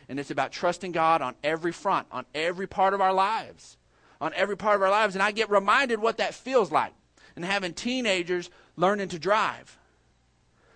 And 0.10 0.20
it's 0.20 0.32
about 0.32 0.52
trusting 0.52 0.92
God 0.92 1.22
on 1.22 1.36
every 1.44 1.72
front, 1.72 2.08
on 2.12 2.26
every 2.36 2.68
part 2.68 2.94
of 2.94 3.02
our 3.02 3.14
lives. 3.14 3.78
On 4.20 4.34
every 4.34 4.58
part 4.58 4.76
of 4.76 4.82
our 4.82 4.90
lives. 4.90 5.16
And 5.16 5.24
I 5.24 5.32
get 5.32 5.50
reminded 5.50 6.00
what 6.00 6.18
that 6.18 6.34
feels 6.34 6.72
like. 6.72 6.94
And 7.36 7.46
having 7.46 7.74
teenagers 7.74 8.50
learning 8.76 9.10
to 9.10 9.20
drive. 9.20 9.78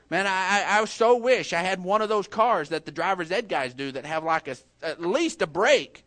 Man, 0.10 0.26
I, 0.26 0.64
I, 0.64 0.82
I 0.82 0.86
so 0.86 1.18
wish 1.18 1.52
I 1.52 1.62
had 1.62 1.84
one 1.84 2.02
of 2.02 2.10
those 2.10 2.28
cars 2.28 2.70
that 2.70 2.86
the 2.86 2.92
driver's 2.92 3.32
ed 3.32 3.50
guys 3.50 3.74
do 3.74 3.92
that 3.92 4.06
have 4.06 4.24
like 4.24 4.48
a, 4.48 4.56
at 4.82 5.02
least 5.02 5.42
a 5.42 5.48
brake 5.48 6.06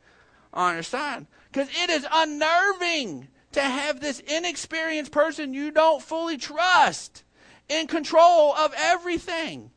on 0.55 0.75
their 0.75 0.83
side. 0.83 1.27
Because 1.53 1.69
it 1.83 1.91
is 1.91 2.07
unnerving 2.11 3.29
to 3.53 3.61
have 3.61 4.01
this 4.01 4.21
inexperienced 4.21 5.13
person 5.13 5.55
you 5.55 5.71
don't 5.71 6.03
fully 6.03 6.37
trust 6.37 7.25
in 7.69 7.87
control 7.87 8.55
of 8.55 8.73
everything. 8.77 9.71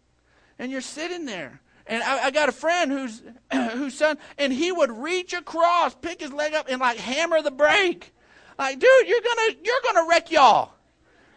And 0.59 0.71
you're 0.71 0.81
sitting 0.81 1.25
there. 1.25 1.61
And 1.85 2.01
I, 2.01 2.25
I, 2.25 2.31
got 2.31 2.47
a 2.47 2.53
friend 2.53 2.91
who's 2.91 3.21
whose 3.73 3.95
son, 3.95 4.17
and 4.37 4.53
he 4.53 4.71
would 4.71 4.91
reach 4.91 5.33
across, 5.33 5.93
pick 5.95 6.21
his 6.21 6.31
leg 6.31 6.53
up, 6.53 6.67
and 6.69 6.79
like 6.79 6.97
hammer 6.97 7.41
the 7.41 7.51
brake. 7.51 8.13
Like, 8.57 8.79
dude, 8.79 9.07
you're 9.07 9.21
gonna 9.21 9.57
you're 9.63 9.81
gonna 9.83 10.07
wreck 10.07 10.31
y'all. 10.31 10.71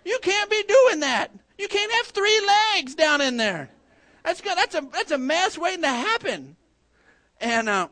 You 0.05 0.19
can't 0.23 0.49
be 0.49 0.63
doing 0.63 1.01
that. 1.01 1.33
You 1.59 1.67
can't 1.67 1.91
have 1.91 2.07
three 2.07 2.41
legs 2.75 2.95
down 2.95 3.21
in 3.21 3.39
there. 3.39 3.71
That's. 4.23 4.41
That's 4.41 4.75
a 4.77 4.89
that's 4.93 5.11
a 5.11 5.19
mess 5.19 5.59
waiting 5.59 5.83
to 5.83 5.89
happen. 5.89 6.57
And 7.41 7.69
uh, 7.69 7.89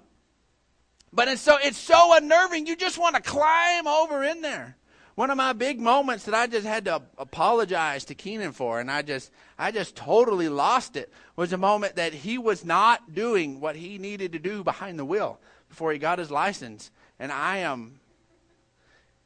but 1.15 1.29
it's 1.29 1.41
so 1.41 1.57
it's 1.63 1.79
so 1.79 2.17
unnerving. 2.17 2.67
You 2.67 2.77
just 2.77 2.99
want 2.99 3.15
to 3.17 3.23
climb 3.23 3.87
over 3.87 4.25
in 4.25 4.43
there. 4.43 4.77
one 5.15 5.31
of 5.31 5.37
my 5.37 5.53
big 5.53 5.81
moments 5.81 6.25
that 6.25 6.35
I 6.35 6.47
just 6.47 6.67
had 6.67 6.87
to 6.87 7.03
apologize 7.19 8.05
to 8.07 8.15
Keenan 8.15 8.53
for, 8.53 8.81
and 8.81 8.91
I 8.91 9.03
just, 9.03 9.31
I 9.59 9.71
just 9.71 9.95
totally 9.95 10.49
lost 10.49 10.97
it, 10.97 11.13
was 11.37 11.53
a 11.53 11.59
moment 11.59 11.97
that 11.97 12.13
he 12.13 12.37
was 12.37 12.65
not 12.65 13.15
doing 13.15 13.61
what 13.61 13.77
he 13.77 13.99
needed 13.99 14.33
to 14.33 14.39
do 14.39 14.65
behind 14.65 14.99
the 14.99 15.05
wheel 15.05 15.39
before 15.69 15.93
he 15.93 15.99
got 15.99 16.19
his 16.19 16.31
license. 16.31 16.91
And 17.19 17.31
I 17.31 17.59
am 17.59 18.01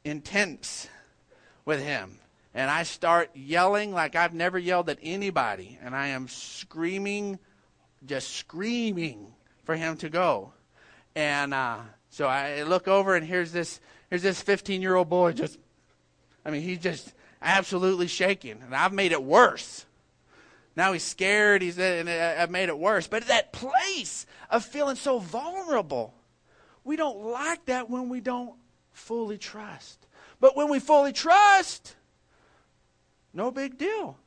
intense 0.03 0.87
with 1.65 1.81
him. 1.81 2.19
And 2.53 2.69
I 2.69 2.83
start 2.83 3.31
yelling 3.35 3.91
like 3.91 4.15
I've 4.15 4.33
never 4.33 4.59
yelled 4.59 4.89
at 4.89 4.99
anybody. 5.01 5.79
And 5.81 5.95
I 5.95 6.07
am 6.07 6.27
screaming, 6.27 7.39
just 8.05 8.35
screaming 8.35 9.33
for 9.63 9.75
him 9.75 9.97
to 9.97 10.09
go. 10.09 10.53
And 11.19 11.53
uh, 11.53 11.79
so 12.09 12.27
I 12.27 12.63
look 12.63 12.87
over 12.87 13.13
and 13.13 13.27
here's 13.27 13.51
this 13.51 13.81
here's 14.09 14.21
this 14.21 14.41
15 14.41 14.81
year 14.81 14.95
old 14.95 15.09
boy 15.09 15.33
just, 15.33 15.59
I 16.45 16.49
mean, 16.49 16.61
he's 16.61 16.79
just 16.79 17.13
absolutely 17.41 18.07
shaking. 18.07 18.61
And 18.63 18.73
I've 18.73 18.93
made 18.93 19.11
it 19.11 19.21
worse. 19.21 19.85
Now 20.77 20.93
he's 20.93 21.03
scared. 21.03 21.61
He's 21.61 21.77
and 21.77 22.09
I've 22.09 22.49
made 22.49 22.69
it 22.69 22.79
worse. 22.79 23.07
But 23.07 23.27
that 23.27 23.51
place 23.51 24.25
of 24.49 24.63
feeling 24.63 24.95
so 24.95 25.19
vulnerable, 25.19 26.13
we 26.85 26.95
don't 26.95 27.19
like 27.19 27.65
that 27.65 27.89
when 27.89 28.07
we 28.07 28.21
don't 28.21 28.55
fully 28.93 29.37
trust. 29.37 30.07
But 30.39 30.55
when 30.55 30.69
we 30.69 30.79
fully 30.79 31.11
trust, 31.11 31.97
no 33.33 33.51
big 33.51 33.77
deal. 33.77 34.17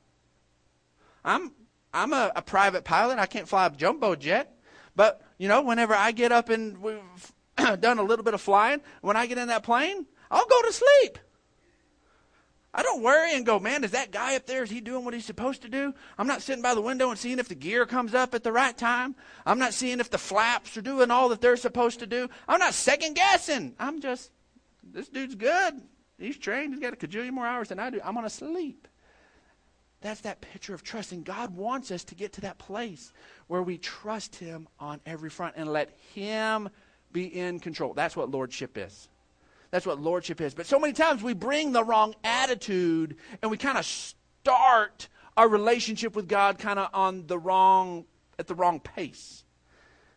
I'm 1.25 1.53
I'm 1.95 2.13
a, 2.13 2.33
a 2.37 2.43
private 2.43 2.85
pilot. 2.85 3.19
I 3.19 3.25
can't 3.25 3.49
fly 3.49 3.65
a 3.65 3.71
jumbo 3.71 4.15
jet, 4.15 4.55
but 4.95 5.23
you 5.43 5.49
know, 5.49 5.61
whenever 5.61 5.93
I 5.93 6.13
get 6.13 6.31
up 6.31 6.51
and 6.51 6.79
we've 6.79 7.33
done 7.81 7.99
a 7.99 8.03
little 8.05 8.25
bit 8.25 8.33
of 8.33 8.41
flying, 8.41 8.81
when 9.01 9.17
I 9.17 9.27
get 9.27 9.39
in 9.39 9.49
that 9.49 9.65
plane, 9.65 10.07
I'll 10.31 10.47
go 10.47 10.63
to 10.63 10.73
sleep. 10.73 11.19
I 12.73 12.85
don't 12.85 13.03
worry 13.03 13.35
and 13.35 13.45
go, 13.45 13.59
man, 13.59 13.83
is 13.83 13.91
that 13.91 14.13
guy 14.13 14.37
up 14.37 14.47
there, 14.47 14.63
is 14.63 14.71
he 14.71 14.81
doing 14.81 15.05
what 15.05 15.15
he's 15.15 15.25
supposed 15.25 15.63
to 15.63 15.69
do? 15.69 15.95
I'm 16.17 16.29
not 16.29 16.43
sitting 16.43 16.63
by 16.63 16.77
the 16.77 16.81
window 16.81 17.11
and 17.11 17.19
seeing 17.19 17.41
if 17.41 17.49
the 17.49 17.57
gear 17.57 17.87
comes 17.87 18.15
up 18.15 18.37
at 18.37 18.45
the 18.45 18.53
right 18.53 18.79
time. 18.79 19.17
I'm 19.45 19.59
not 19.59 19.75
seeing 19.75 19.99
if 19.99 20.11
the 20.11 20.17
flaps 20.17 20.77
are 20.77 20.81
doing 20.81 21.11
all 21.11 21.29
that 21.31 21.41
they're 21.41 21.57
supposed 21.57 21.99
to 21.99 22.07
do. 22.07 22.29
I'm 22.47 22.61
not 22.61 22.73
second 22.73 23.15
guessing. 23.15 23.75
I'm 23.81 24.01
just, 24.01 24.31
this 24.85 25.09
dude's 25.09 25.35
good. 25.35 25.83
He's 26.21 26.39
trained. 26.39 26.73
He's 26.73 26.81
got 26.81 26.93
a 26.93 26.97
cajillion 26.97 27.33
more 27.33 27.49
hours 27.49 27.71
than 27.71 27.81
I 27.81 27.91
do. 27.91 28.01
I'm 28.05 28.15
going 28.15 28.27
to 28.27 28.31
sleep. 28.31 28.87
That's 30.03 30.21
that 30.23 30.41
picture 30.41 30.75
of 30.75 30.83
trust. 30.83 31.13
And 31.13 31.25
God 31.25 31.57
wants 31.57 31.91
us 31.91 32.05
to 32.05 32.15
get 32.15 32.35
to 32.35 32.43
that 32.43 32.59
place 32.59 33.13
where 33.47 33.63
we 33.63 33.79
trust 33.79 34.37
Him 34.37 34.69
on 34.79 35.01
every 35.07 35.31
front 35.31 35.55
and 35.57 35.73
let 35.73 35.91
Him 36.15 36.69
be 37.13 37.25
in 37.25 37.61
control. 37.61 37.95
That's 37.95 38.17
what 38.17 38.31
lordship 38.31 38.77
is. 38.77 39.09
That's 39.71 39.87
what 39.87 40.01
lordship 40.01 40.41
is. 40.41 40.55
But 40.55 40.67
so 40.67 40.79
many 40.79 40.93
times 40.93 41.23
we 41.23 41.33
bring 41.33 41.73
the 41.73 41.83
wrong 41.83 42.15
attitude 42.23 43.17
and 43.41 43.51
we 43.51 43.57
kind 43.57 43.79
of 43.79 43.87
start 43.87 45.09
our 45.37 45.49
relationship 45.49 46.15
with 46.15 46.29
God 46.29 46.59
kind 46.59 46.79
of 46.79 46.89
on 46.93 47.27
the 47.27 47.39
wrong 47.39 48.05
at 48.39 48.47
the 48.47 48.55
wrong 48.55 48.81
pace. 48.81 49.45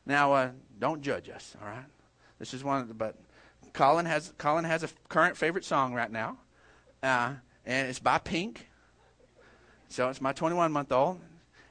Now, 0.06 0.34
uh, 0.34 0.50
don't 0.77 1.01
judge 1.01 1.30
us, 1.30 1.56
all 1.62 1.68
right? 1.68 1.86
This 2.38 2.54
is 2.54 2.63
one 2.63 2.82
of 2.82 2.88
the, 2.88 2.94
but 2.94 3.15
Colin 3.74 4.06
has 4.06 4.34
Colin 4.38 4.65
has 4.65 4.84
a 4.84 4.89
current 5.10 5.38
favorite 5.38 5.65
song 5.65 5.94
right 5.94 6.12
now, 6.12 6.38
uh, 7.01 7.34
and 7.65 7.88
it's 7.88 8.00
by 8.00 8.18
Pink. 8.18 8.68
So 9.89 10.10
it's 10.10 10.22
my 10.22 10.34
21 10.34 10.72
month 10.72 10.92
old, 10.92 11.20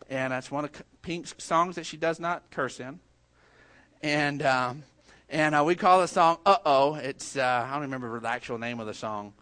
and 0.09 0.33
that's 0.33 0.50
one 0.50 0.64
of 0.64 0.71
Pink's 1.02 1.35
songs 1.38 1.76
that 1.76 1.87
she 1.87 1.97
does 1.97 2.21
not 2.21 2.42
curse 2.50 2.80
in. 2.80 3.00
And 4.02 4.42
um, 4.42 4.83
and 5.28 5.54
uh, 5.54 5.64
we 5.64 5.75
call 5.75 6.00
the 6.00 6.09
song 6.09 6.38
"Uh 6.44 6.59
Oh." 6.64 6.94
It's 6.94 7.37
uh, 7.37 7.66
I 7.66 7.73
don't 7.73 7.83
remember 7.83 8.21
the 8.21 8.28
actual 8.28 8.59
name 8.59 8.80
of 8.80 8.87
the 8.87 8.94
song. 8.94 9.33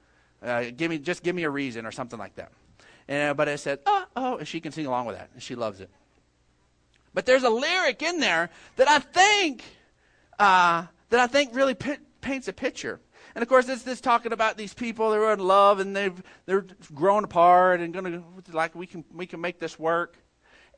Uh, 0.42 0.64
give 0.76 0.90
me 0.90 0.98
just 0.98 1.22
give 1.22 1.34
me 1.34 1.44
a 1.44 1.50
reason 1.50 1.86
or 1.86 1.92
something 1.92 2.18
like 2.18 2.36
that. 2.36 2.52
And, 3.08 3.36
but 3.36 3.48
it 3.48 3.58
said 3.58 3.80
"Uh 3.86 4.04
Oh," 4.16 4.36
and 4.38 4.46
she 4.46 4.60
can 4.60 4.72
sing 4.72 4.86
along 4.86 5.06
with 5.06 5.16
that, 5.16 5.30
and 5.34 5.42
she 5.42 5.54
loves 5.54 5.80
it. 5.80 5.90
But 7.14 7.26
there's 7.26 7.42
a 7.42 7.50
lyric 7.50 8.02
in 8.02 8.20
there 8.20 8.50
that 8.76 8.88
I 8.88 8.98
think 9.00 9.64
uh, 10.38 10.86
that 11.10 11.20
I 11.20 11.26
think 11.26 11.54
really 11.54 11.74
p- 11.74 11.96
paints 12.20 12.48
a 12.48 12.52
picture. 12.52 13.00
And 13.34 13.42
of 13.42 13.48
course, 13.48 13.68
it's 13.68 13.82
this 13.82 14.00
talking 14.00 14.32
about 14.32 14.56
these 14.56 14.74
people 14.74 15.10
that 15.10 15.18
are 15.18 15.32
in 15.32 15.40
love 15.40 15.78
and 15.78 15.96
they've 15.96 16.22
they're 16.46 16.66
grown 16.94 17.24
apart 17.24 17.80
and 17.80 17.92
gonna 17.94 18.22
like 18.52 18.74
we 18.74 18.86
can 18.86 19.04
we 19.12 19.26
can 19.26 19.40
make 19.40 19.58
this 19.58 19.78
work. 19.78 20.18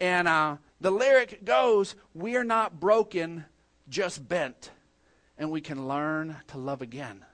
And 0.00 0.28
uh, 0.28 0.56
the 0.80 0.90
lyric 0.90 1.44
goes, 1.44 1.94
"We 2.14 2.36
are 2.36 2.44
not 2.44 2.80
broken, 2.80 3.44
just 3.88 4.28
bent, 4.28 4.70
and 5.38 5.50
we 5.50 5.60
can 5.60 5.88
learn 5.88 6.36
to 6.48 6.58
love 6.58 6.82
again." 6.82 7.24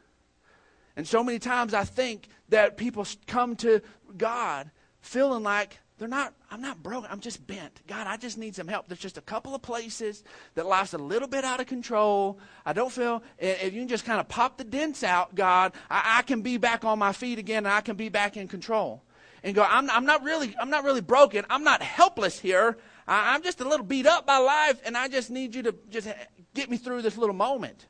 And 0.96 1.06
so 1.06 1.22
many 1.22 1.38
times 1.38 1.74
I 1.74 1.84
think 1.84 2.28
that 2.48 2.76
people 2.76 3.06
come 3.26 3.56
to 3.56 3.80
God 4.16 4.70
feeling 5.00 5.42
like 5.42 5.78
they're 6.00 6.08
not, 6.08 6.32
I'm 6.50 6.62
not 6.62 6.82
broken. 6.82 7.10
I'm 7.12 7.20
just 7.20 7.46
bent. 7.46 7.82
God, 7.86 8.06
I 8.06 8.16
just 8.16 8.38
need 8.38 8.56
some 8.56 8.66
help. 8.66 8.88
There's 8.88 8.98
just 8.98 9.18
a 9.18 9.20
couple 9.20 9.54
of 9.54 9.60
places 9.60 10.24
that 10.54 10.64
life's 10.64 10.94
a 10.94 10.98
little 10.98 11.28
bit 11.28 11.44
out 11.44 11.60
of 11.60 11.66
control. 11.66 12.38
I 12.64 12.72
don't 12.72 12.90
feel, 12.90 13.22
if 13.38 13.74
you 13.74 13.82
can 13.82 13.88
just 13.88 14.06
kind 14.06 14.18
of 14.18 14.26
pop 14.26 14.56
the 14.56 14.64
dents 14.64 15.04
out, 15.04 15.34
God, 15.34 15.74
I, 15.90 16.16
I 16.16 16.22
can 16.22 16.40
be 16.40 16.56
back 16.56 16.86
on 16.86 16.98
my 16.98 17.12
feet 17.12 17.38
again 17.38 17.66
and 17.66 17.74
I 17.74 17.82
can 17.82 17.96
be 17.96 18.08
back 18.08 18.38
in 18.38 18.48
control. 18.48 19.02
And 19.44 19.54
go, 19.54 19.62
I'm, 19.62 19.90
I'm 19.90 20.06
not 20.06 20.24
really, 20.24 20.56
I'm 20.58 20.70
not 20.70 20.84
really 20.84 21.02
broken. 21.02 21.44
I'm 21.50 21.64
not 21.64 21.82
helpless 21.82 22.38
here. 22.38 22.78
I, 23.06 23.34
I'm 23.34 23.42
just 23.42 23.60
a 23.60 23.68
little 23.68 23.84
beat 23.84 24.06
up 24.06 24.24
by 24.24 24.38
life 24.38 24.80
and 24.86 24.96
I 24.96 25.08
just 25.08 25.28
need 25.28 25.54
you 25.54 25.62
to 25.64 25.74
just 25.90 26.08
get 26.54 26.70
me 26.70 26.78
through 26.78 27.02
this 27.02 27.18
little 27.18 27.36
moment. 27.36 27.88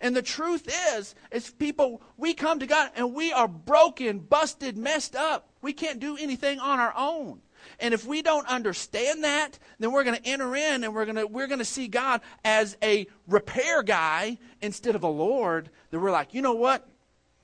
And 0.00 0.16
the 0.16 0.22
truth 0.22 0.66
is, 0.96 1.14
is 1.30 1.50
people, 1.50 2.00
we 2.16 2.32
come 2.32 2.58
to 2.60 2.66
God 2.66 2.90
and 2.96 3.12
we 3.12 3.34
are 3.34 3.48
broken, 3.48 4.18
busted, 4.18 4.78
messed 4.78 5.14
up. 5.14 5.47
We 5.60 5.72
can't 5.72 6.00
do 6.00 6.16
anything 6.16 6.58
on 6.60 6.78
our 6.78 6.94
own. 6.96 7.40
And 7.80 7.92
if 7.92 8.06
we 8.06 8.22
don't 8.22 8.46
understand 8.46 9.24
that, 9.24 9.58
then 9.78 9.92
we're 9.92 10.04
going 10.04 10.16
to 10.16 10.26
enter 10.26 10.54
in 10.54 10.84
and 10.84 10.94
we're 10.94 11.04
going 11.04 11.16
to 11.16 11.26
we're 11.26 11.46
going 11.46 11.58
to 11.58 11.64
see 11.64 11.88
God 11.88 12.20
as 12.44 12.76
a 12.82 13.06
repair 13.26 13.82
guy 13.82 14.38
instead 14.60 14.94
of 14.94 15.02
a 15.02 15.08
Lord. 15.08 15.70
That 15.90 16.00
we're 16.00 16.10
like, 16.10 16.34
you 16.34 16.42
know 16.42 16.54
what? 16.54 16.88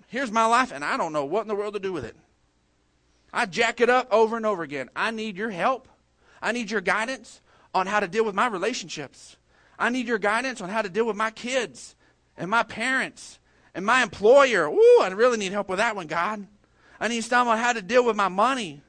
Here's 0.09 0.31
my 0.31 0.46
life, 0.46 0.70
and 0.72 0.85
I 0.85 0.96
don't 0.96 1.12
know 1.12 1.24
what 1.24 1.42
in 1.42 1.48
the 1.48 1.55
world 1.55 1.74
to 1.74 1.81
do 1.81 1.92
with 1.92 2.05
it. 2.05 2.16
I 3.33 3.46
jack 3.46 3.81
it 3.81 3.90
up 3.90 4.07
over 4.12 4.37
and 4.37 4.46
over 4.46 4.62
again. 4.62 4.88
I 4.94 5.11
need 5.11 5.37
your 5.37 5.50
help. 5.50 5.88
I 6.40 6.53
need 6.53 6.70
your 6.70 6.81
guidance 6.81 7.40
on 7.74 7.87
how 7.87 7.98
to 7.98 8.07
deal 8.07 8.24
with 8.24 8.35
my 8.35 8.46
relationships. 8.46 9.37
I 9.79 9.90
need 9.90 10.07
your 10.07 10.18
guidance 10.18 10.61
on 10.61 10.68
how 10.68 10.83
to 10.83 10.88
deal 10.88 11.07
with 11.07 11.16
my 11.16 11.31
kids 11.31 11.96
and 12.37 12.48
my 12.48 12.62
parents 12.62 13.40
and 13.74 13.85
my 13.85 14.03
employer. 14.03 14.68
Ooh, 14.68 15.00
I 15.00 15.09
really 15.09 15.38
need 15.38 15.53
help 15.53 15.68
with 15.68 15.79
that 15.79 15.96
one, 15.96 16.07
God. 16.07 16.46
I 17.00 17.09
need 17.09 17.24
someone 17.24 17.59
how 17.59 17.72
to 17.72 17.83
deal 17.83 18.04
with 18.04 18.16
my 18.16 18.28
money. 18.28 18.83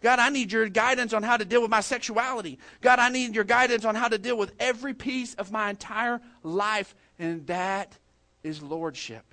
God, 0.00 0.18
I 0.18 0.30
need 0.30 0.50
your 0.50 0.68
guidance 0.68 1.12
on 1.12 1.22
how 1.22 1.36
to 1.36 1.44
deal 1.44 1.62
with 1.62 1.70
my 1.70 1.80
sexuality. 1.80 2.58
God, 2.80 2.98
I 2.98 3.08
need 3.08 3.34
your 3.34 3.44
guidance 3.44 3.84
on 3.84 3.94
how 3.94 4.08
to 4.08 4.18
deal 4.18 4.36
with 4.36 4.52
every 4.58 4.94
piece 4.94 5.34
of 5.34 5.52
my 5.52 5.70
entire 5.70 6.20
life. 6.42 6.94
And 7.18 7.46
that 7.46 7.96
is 8.42 8.62
lordship. 8.62 9.24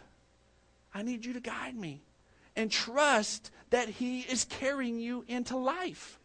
I 0.93 1.01
need 1.01 1.25
you 1.25 1.33
to 1.33 1.39
guide 1.39 1.75
me 1.75 2.03
and 2.55 2.71
trust 2.71 3.51
that 3.71 3.89
He 3.89 4.21
is 4.21 4.45
carrying 4.45 4.99
you 4.99 5.25
into 5.27 5.57
life. 5.57 6.19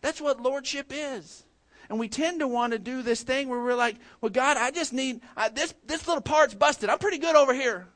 That's 0.00 0.20
what 0.20 0.40
lordship 0.40 0.92
is. 0.94 1.44
And 1.88 1.98
we 1.98 2.08
tend 2.08 2.40
to 2.40 2.48
want 2.48 2.74
to 2.74 2.78
do 2.78 3.02
this 3.02 3.22
thing 3.22 3.48
where 3.48 3.60
we're 3.60 3.74
like, 3.74 3.96
well, 4.20 4.30
God, 4.30 4.56
I 4.56 4.70
just 4.70 4.92
need, 4.92 5.20
I, 5.36 5.48
this, 5.48 5.74
this 5.86 6.06
little 6.06 6.22
part's 6.22 6.54
busted. 6.54 6.90
I'm 6.90 6.98
pretty 6.98 7.18
good 7.18 7.34
over 7.34 7.54
here. 7.54 7.88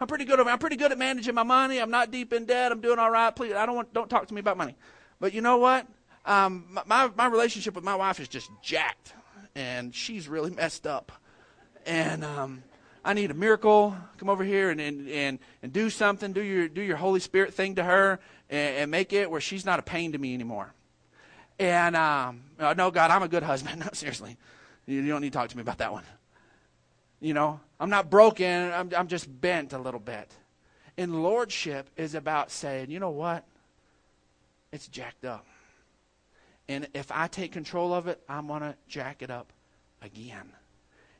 I'm 0.00 0.06
pretty 0.06 0.24
good 0.24 0.40
I'm 0.40 0.58
pretty 0.58 0.76
good 0.76 0.92
at 0.92 0.98
managing 0.98 1.34
my 1.34 1.42
money. 1.42 1.78
I'm 1.78 1.90
not 1.90 2.10
deep 2.10 2.32
in 2.32 2.44
debt. 2.44 2.70
I'm 2.72 2.80
doing 2.80 2.98
all 2.98 3.10
right. 3.10 3.34
Please, 3.34 3.52
I 3.52 3.66
don't 3.66 3.76
want, 3.76 3.92
don't 3.92 4.08
talk 4.08 4.26
to 4.28 4.34
me 4.34 4.40
about 4.40 4.56
money. 4.56 4.76
But 5.20 5.34
you 5.34 5.40
know 5.40 5.58
what? 5.58 5.86
Um, 6.24 6.78
my, 6.86 7.10
my 7.16 7.26
relationship 7.26 7.74
with 7.74 7.84
my 7.84 7.96
wife 7.96 8.20
is 8.20 8.28
just 8.28 8.50
jacked. 8.62 9.14
And 9.54 9.94
she's 9.94 10.28
really 10.28 10.50
messed 10.54 10.86
up. 10.86 11.10
And, 11.84 12.24
um, 12.24 12.62
I 13.04 13.14
need 13.14 13.30
a 13.30 13.34
miracle. 13.34 13.96
Come 14.18 14.28
over 14.28 14.44
here 14.44 14.68
and, 14.70 14.80
and, 14.80 15.08
and, 15.08 15.38
and 15.62 15.72
do 15.72 15.88
something. 15.88 16.34
Do 16.34 16.42
your, 16.42 16.68
do 16.68 16.82
your 16.82 16.98
Holy 16.98 17.20
Spirit 17.20 17.54
thing 17.54 17.76
to 17.76 17.84
her 17.84 18.20
and, 18.50 18.76
and 18.76 18.90
make 18.90 19.12
it 19.12 19.30
where 19.30 19.40
she's 19.40 19.64
not 19.64 19.78
a 19.78 19.82
pain 19.82 20.12
to 20.12 20.18
me 20.18 20.34
anymore. 20.34 20.74
And 21.58 21.96
um, 21.96 22.42
no, 22.58 22.90
God, 22.90 23.10
I'm 23.10 23.22
a 23.22 23.28
good 23.28 23.42
husband. 23.42 23.80
No, 23.84 23.88
seriously, 23.92 24.36
you, 24.86 25.00
you 25.00 25.08
don't 25.08 25.22
need 25.22 25.32
to 25.32 25.38
talk 25.38 25.48
to 25.48 25.56
me 25.56 25.62
about 25.62 25.78
that 25.78 25.92
one. 25.92 26.04
You 27.20 27.34
know, 27.34 27.60
I'm 27.80 27.90
not 27.90 28.10
broken. 28.10 28.72
I'm, 28.72 28.90
I'm 28.96 29.08
just 29.08 29.40
bent 29.40 29.72
a 29.72 29.78
little 29.78 30.00
bit. 30.00 30.32
And 30.96 31.22
lordship 31.22 31.88
is 31.96 32.14
about 32.14 32.50
saying, 32.50 32.90
you 32.90 32.98
know 32.98 33.10
what? 33.10 33.44
It's 34.72 34.88
jacked 34.88 35.24
up. 35.24 35.46
And 36.68 36.86
if 36.94 37.10
I 37.10 37.28
take 37.28 37.52
control 37.52 37.94
of 37.94 38.08
it, 38.08 38.20
I'm 38.28 38.46
going 38.46 38.60
to 38.60 38.74
jack 38.88 39.22
it 39.22 39.30
up 39.30 39.52
again. 40.02 40.52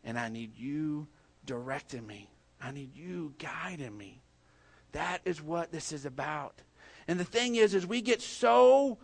And 0.05 0.19
I 0.19 0.29
need 0.29 0.57
you 0.57 1.07
directing 1.47 2.07
me. 2.07 2.29
I 2.61 2.71
need 2.71 2.95
you 2.95 3.35
guiding 3.39 3.97
me. 3.97 4.21
That 4.93 5.21
is 5.25 5.41
what 5.41 5.73
this 5.73 5.93
is 5.93 6.05
about. 6.05 6.61
And 7.07 7.19
the 7.19 7.25
thing 7.25 7.57
is, 7.57 7.75
is 7.75 7.87
we 7.87 8.03
get 8.03 8.21
so 8.21 8.99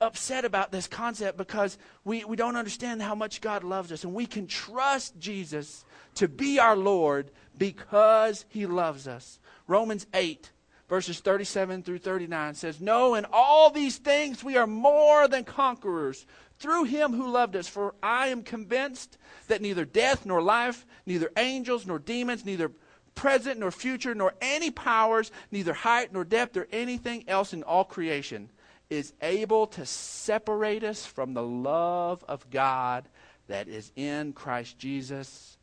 upset 0.00 0.46
about 0.46 0.72
this 0.72 0.86
concept 0.86 1.36
because 1.36 1.76
we, 2.04 2.24
we 2.24 2.36
don't 2.36 2.56
understand 2.56 3.02
how 3.02 3.14
much 3.14 3.40
God 3.40 3.62
loves 3.62 3.92
us. 3.92 4.02
And 4.04 4.14
we 4.14 4.26
can 4.26 4.46
trust 4.46 5.18
Jesus 5.18 5.84
to 6.14 6.26
be 6.26 6.58
our 6.58 6.76
Lord 6.76 7.30
because 7.58 8.46
he 8.48 8.64
loves 8.64 9.06
us. 9.06 9.38
Romans 9.66 10.06
8, 10.14 10.50
verses 10.88 11.20
37 11.20 11.82
through 11.82 11.98
39 11.98 12.54
says, 12.54 12.80
No, 12.80 13.14
in 13.14 13.26
all 13.30 13.70
these 13.70 13.98
things 13.98 14.42
we 14.42 14.56
are 14.56 14.66
more 14.66 15.28
than 15.28 15.44
conquerors 15.44 16.24
through 16.58 16.84
him 16.84 17.12
who 17.12 17.28
loved 17.28 17.54
us. 17.54 17.68
For 17.68 17.94
I 18.02 18.28
am 18.28 18.42
convinced 18.42 19.18
that 19.48 19.60
neither 19.60 19.84
death 19.84 20.24
nor 20.24 20.40
life, 20.40 20.86
neither 21.04 21.30
angels 21.36 21.86
nor 21.86 21.98
demons, 21.98 22.46
neither 22.46 22.72
present 23.14 23.60
nor 23.60 23.70
future, 23.70 24.14
nor 24.14 24.32
any 24.40 24.70
powers, 24.70 25.30
neither 25.50 25.74
height 25.74 26.10
nor 26.10 26.24
depth, 26.24 26.56
or 26.56 26.66
anything 26.72 27.24
else 27.28 27.52
in 27.52 27.62
all 27.62 27.84
creation 27.84 28.48
is 28.90 29.12
able 29.22 29.68
to 29.68 29.86
separate 29.86 30.82
us 30.82 31.06
from 31.06 31.32
the 31.32 31.42
love 31.42 32.24
of 32.28 32.50
God 32.50 33.08
that 33.46 33.68
is 33.68 33.92
in 33.96 34.32
Christ 34.32 34.78
Jesus 34.78 35.56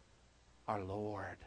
our 0.67 0.81
Lord. 0.81 1.37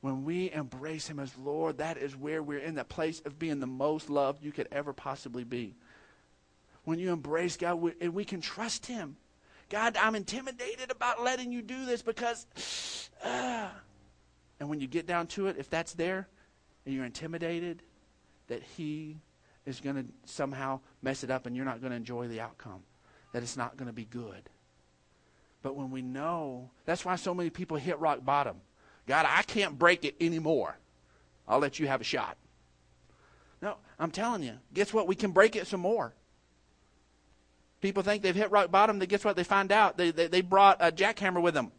When 0.00 0.24
we 0.24 0.50
embrace 0.50 1.08
Him 1.08 1.18
as 1.18 1.36
Lord, 1.36 1.78
that 1.78 1.98
is 1.98 2.16
where 2.16 2.42
we're 2.42 2.58
in 2.58 2.76
that 2.76 2.88
place 2.88 3.20
of 3.24 3.38
being 3.38 3.60
the 3.60 3.66
most 3.66 4.08
loved 4.08 4.42
you 4.42 4.52
could 4.52 4.68
ever 4.72 4.92
possibly 4.92 5.44
be. 5.44 5.74
When 6.84 6.98
you 6.98 7.12
embrace 7.12 7.56
God 7.56 7.74
we, 7.76 7.92
and 8.00 8.14
we 8.14 8.24
can 8.24 8.40
trust 8.40 8.86
Him. 8.86 9.16
God, 9.68 9.96
I'm 9.98 10.14
intimidated 10.14 10.90
about 10.90 11.22
letting 11.22 11.52
you 11.52 11.62
do 11.62 11.84
this 11.84 12.00
because. 12.02 12.46
Uh, 13.22 13.68
and 14.60 14.68
when 14.68 14.80
you 14.80 14.86
get 14.86 15.06
down 15.06 15.26
to 15.28 15.48
it, 15.48 15.56
if 15.58 15.68
that's 15.70 15.92
there 15.94 16.28
and 16.84 16.94
you're 16.94 17.04
intimidated 17.04 17.82
that 18.48 18.62
He 18.76 19.16
is 19.68 19.80
going 19.80 19.96
to 19.96 20.04
somehow 20.24 20.80
mess 21.02 21.22
it 21.22 21.30
up 21.30 21.46
and 21.46 21.54
you're 21.54 21.64
not 21.64 21.80
going 21.80 21.90
to 21.90 21.96
enjoy 21.96 22.26
the 22.26 22.40
outcome, 22.40 22.82
that 23.32 23.42
it's 23.42 23.56
not 23.56 23.76
going 23.76 23.86
to 23.86 23.92
be 23.92 24.06
good. 24.06 24.48
But 25.62 25.76
when 25.76 25.90
we 25.90 26.02
know, 26.02 26.70
that's 26.86 27.04
why 27.04 27.16
so 27.16 27.34
many 27.34 27.50
people 27.50 27.76
hit 27.76 27.98
rock 27.98 28.24
bottom. 28.24 28.56
God, 29.06 29.26
I 29.28 29.42
can't 29.42 29.78
break 29.78 30.04
it 30.04 30.16
anymore. 30.20 30.78
I'll 31.46 31.58
let 31.58 31.78
you 31.78 31.86
have 31.86 32.00
a 32.00 32.04
shot. 32.04 32.36
No, 33.60 33.76
I'm 33.98 34.10
telling 34.10 34.42
you, 34.42 34.54
guess 34.72 34.94
what? 34.94 35.06
We 35.06 35.14
can 35.14 35.32
break 35.32 35.56
it 35.56 35.66
some 35.66 35.80
more. 35.80 36.14
People 37.80 38.02
think 38.02 38.22
they've 38.22 38.34
hit 38.34 38.50
rock 38.50 38.70
bottom. 38.70 38.98
They 38.98 39.06
guess 39.06 39.24
what? 39.24 39.36
They 39.36 39.44
find 39.44 39.70
out 39.70 39.96
they, 39.96 40.10
they, 40.10 40.26
they 40.28 40.40
brought 40.40 40.78
a 40.80 40.90
jackhammer 40.90 41.42
with 41.42 41.54
them. 41.54 41.72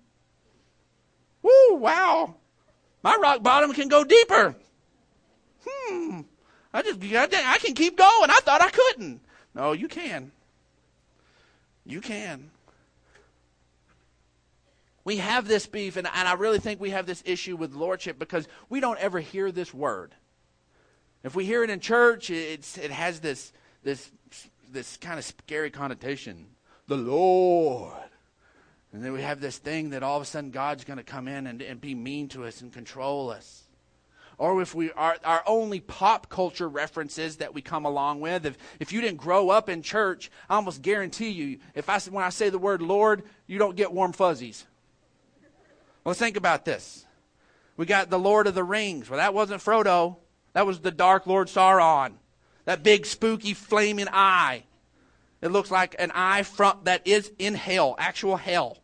Woo! 1.41 1.75
Wow! 1.75 2.35
My 3.01 3.15
rock 3.15 3.41
bottom 3.41 3.73
can 3.73 3.87
go 3.87 4.03
deeper. 4.03 4.55
Hmm. 5.65 6.21
I 6.73 6.81
just 6.81 6.99
I 7.01 7.57
can 7.57 7.73
keep 7.73 7.97
going. 7.97 8.29
I 8.29 8.39
thought 8.41 8.61
I 8.61 8.69
couldn't. 8.69 9.21
No, 9.55 9.71
you 9.71 9.87
can. 9.87 10.31
You 11.85 12.01
can 12.01 12.51
we 15.09 15.17
have 15.17 15.47
this 15.47 15.65
beef, 15.65 15.97
and, 15.97 16.07
and 16.07 16.27
I 16.27 16.33
really 16.33 16.59
think 16.59 16.79
we 16.79 16.91
have 16.91 17.07
this 17.07 17.23
issue 17.25 17.55
with 17.55 17.73
lordship 17.73 18.19
because 18.19 18.47
we 18.69 18.79
don't 18.79 18.99
ever 18.99 19.19
hear 19.19 19.51
this 19.51 19.73
word. 19.73 20.13
If 21.23 21.35
we 21.35 21.45
hear 21.45 21.63
it 21.63 21.71
in 21.71 21.79
church, 21.79 22.29
it's, 22.29 22.77
it 22.77 22.91
has 22.91 23.19
this, 23.19 23.51
this, 23.81 24.11
this 24.71 24.97
kind 24.97 25.17
of 25.17 25.25
scary 25.25 25.71
connotation. 25.71 26.45
The 26.85 26.95
Lord. 26.97 27.93
And 28.93 29.03
then 29.03 29.11
we 29.11 29.23
have 29.23 29.41
this 29.41 29.57
thing 29.57 29.89
that 29.91 30.03
all 30.03 30.17
of 30.17 30.21
a 30.21 30.25
sudden 30.25 30.51
God's 30.51 30.83
going 30.83 30.97
to 30.97 31.03
come 31.03 31.27
in 31.27 31.47
and, 31.47 31.63
and 31.63 31.81
be 31.81 31.95
mean 31.95 32.27
to 32.29 32.45
us 32.45 32.61
and 32.61 32.71
control 32.71 33.31
us. 33.31 33.63
Or 34.39 34.61
if 34.61 34.73
we 34.73 34.89
are 34.93 35.17
our 35.25 35.43
only 35.45 35.81
pop 35.81 36.29
culture 36.29 36.69
references 36.69 37.37
that 37.37 37.53
we 37.53 37.61
come 37.61 37.85
along 37.85 38.21
with, 38.21 38.45
if, 38.45 38.57
if 38.79 38.93
you 38.93 39.01
didn't 39.01 39.17
grow 39.17 39.49
up 39.49 39.67
in 39.67 39.81
church, 39.81 40.31
I 40.49 40.55
almost 40.55 40.81
guarantee 40.81 41.29
you, 41.29 41.59
if 41.75 41.89
I 41.89 41.99
when 41.99 42.23
I 42.23 42.29
say 42.29 42.49
the 42.49 42.57
word 42.57 42.81
Lord, 42.81 43.23
you 43.47 43.59
don't 43.59 43.75
get 43.75 43.91
warm 43.91 44.13
fuzzies. 44.13 44.65
Well, 46.05 46.15
think 46.15 46.37
about 46.37 46.63
this. 46.63 47.05
We 47.75 47.85
got 47.85 48.09
the 48.09 48.17
Lord 48.17 48.47
of 48.47 48.55
the 48.55 48.63
Rings. 48.63 49.09
Well, 49.09 49.17
that 49.17 49.33
wasn't 49.33 49.61
Frodo. 49.61 50.15
That 50.53 50.65
was 50.65 50.79
the 50.79 50.91
Dark 50.91 51.27
Lord 51.27 51.49
Sauron. 51.49 52.13
That 52.63 52.81
big 52.81 53.05
spooky 53.05 53.53
flaming 53.53 54.07
eye. 54.09 54.63
It 55.41 55.49
looks 55.49 55.69
like 55.69 55.95
an 55.99 56.11
eye 56.15 56.43
from 56.43 56.79
that 56.83 57.05
is 57.05 57.31
in 57.39 57.55
hell, 57.55 57.95
actual 57.97 58.37
hell. 58.37 58.77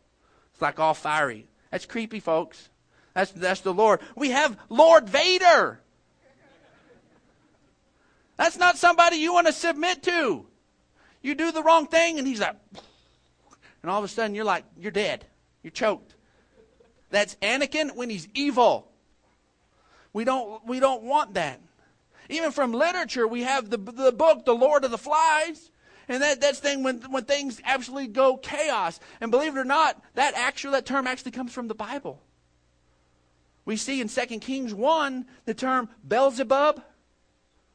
It's 0.52 0.60
like 0.60 0.78
all 0.78 0.94
fiery. 0.94 1.48
That's 1.70 1.86
creepy, 1.86 2.20
folks. 2.20 2.68
That's 3.16 3.32
that's 3.32 3.60
the 3.62 3.72
Lord. 3.72 4.00
We 4.14 4.32
have 4.32 4.58
Lord 4.68 5.08
Vader. 5.08 5.80
That's 8.36 8.58
not 8.58 8.76
somebody 8.76 9.16
you 9.16 9.32
want 9.32 9.46
to 9.46 9.54
submit 9.54 10.02
to. 10.02 10.44
You 11.22 11.34
do 11.34 11.50
the 11.50 11.62
wrong 11.62 11.86
thing, 11.86 12.18
and 12.18 12.28
he's 12.28 12.40
like, 12.40 12.56
and 13.80 13.90
all 13.90 13.98
of 13.98 14.04
a 14.04 14.08
sudden 14.08 14.34
you're 14.34 14.44
like, 14.44 14.64
you're 14.78 14.90
dead. 14.90 15.24
You're 15.62 15.70
choked. 15.70 16.14
That's 17.08 17.36
Anakin 17.36 17.96
when 17.96 18.10
he's 18.10 18.28
evil. 18.34 18.92
We 20.12 20.24
don't, 20.24 20.66
we 20.66 20.78
don't 20.78 21.04
want 21.04 21.34
that. 21.34 21.62
Even 22.28 22.52
from 22.52 22.72
literature, 22.72 23.26
we 23.26 23.44
have 23.44 23.70
the, 23.70 23.78
the 23.78 24.12
book, 24.12 24.44
The 24.44 24.54
Lord 24.54 24.84
of 24.84 24.90
the 24.90 24.98
Flies. 24.98 25.70
And 26.06 26.22
that, 26.22 26.42
that's 26.42 26.58
thing 26.58 26.82
when, 26.82 27.00
when 27.10 27.24
things 27.24 27.62
absolutely 27.64 28.08
go 28.08 28.36
chaos. 28.36 29.00
And 29.22 29.30
believe 29.30 29.56
it 29.56 29.60
or 29.60 29.64
not, 29.64 30.02
that 30.14 30.34
actual 30.34 30.72
that 30.72 30.84
term 30.84 31.06
actually 31.06 31.30
comes 31.30 31.54
from 31.54 31.68
the 31.68 31.74
Bible. 31.74 32.20
We 33.66 33.76
see 33.76 34.00
in 34.00 34.08
2 34.08 34.26
Kings 34.38 34.72
1 34.72 35.26
the 35.44 35.52
term 35.52 35.90
Beelzebub. 36.06 36.82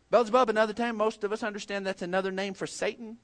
Beelzebub, 0.10 0.50
another 0.50 0.74
time, 0.74 0.98
most 0.98 1.24
of 1.24 1.32
us 1.32 1.44
understand 1.44 1.86
that's 1.86 2.02
another 2.02 2.32
name 2.32 2.54
for 2.54 2.66
Satan. 2.66 3.18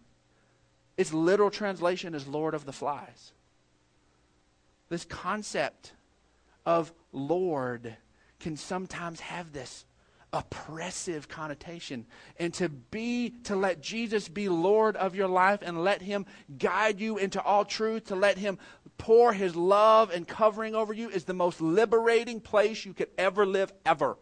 Its 0.98 1.14
literal 1.14 1.50
translation 1.50 2.14
is 2.14 2.28
Lord 2.28 2.54
of 2.54 2.66
the 2.66 2.74
Flies. 2.74 3.32
This 4.90 5.06
concept 5.06 5.94
of 6.66 6.94
Lord 7.12 7.96
can 8.40 8.58
sometimes 8.58 9.22
have 9.22 9.54
this 9.54 9.86
oppressive 10.34 11.30
connotation 11.30 12.06
and 12.38 12.54
to 12.54 12.68
be 12.68 13.30
to 13.46 13.56
let 13.56 13.82
Jesus 13.82 14.28
be 14.28 14.50
Lord 14.50 14.98
of 14.98 15.16
your 15.16 15.30
life 15.30 15.60
and 15.62 15.84
let 15.84 16.02
him 16.02 16.26
guide 16.58 17.00
you 17.00 17.18
into 17.18 17.42
all 17.42 17.64
truth 17.64 18.06
to 18.06 18.16
let 18.16 18.38
him 18.38 18.60
pour 18.98 19.34
his 19.34 19.56
love 19.56 20.12
and 20.12 20.28
covering 20.28 20.76
over 20.76 20.94
you 20.94 21.10
is 21.10 21.26
the 21.26 21.34
most 21.34 21.62
liberating 21.62 22.40
place 22.40 22.86
you 22.86 22.94
could 22.94 23.10
ever 23.18 23.46
live 23.46 23.72
ever 23.86 24.18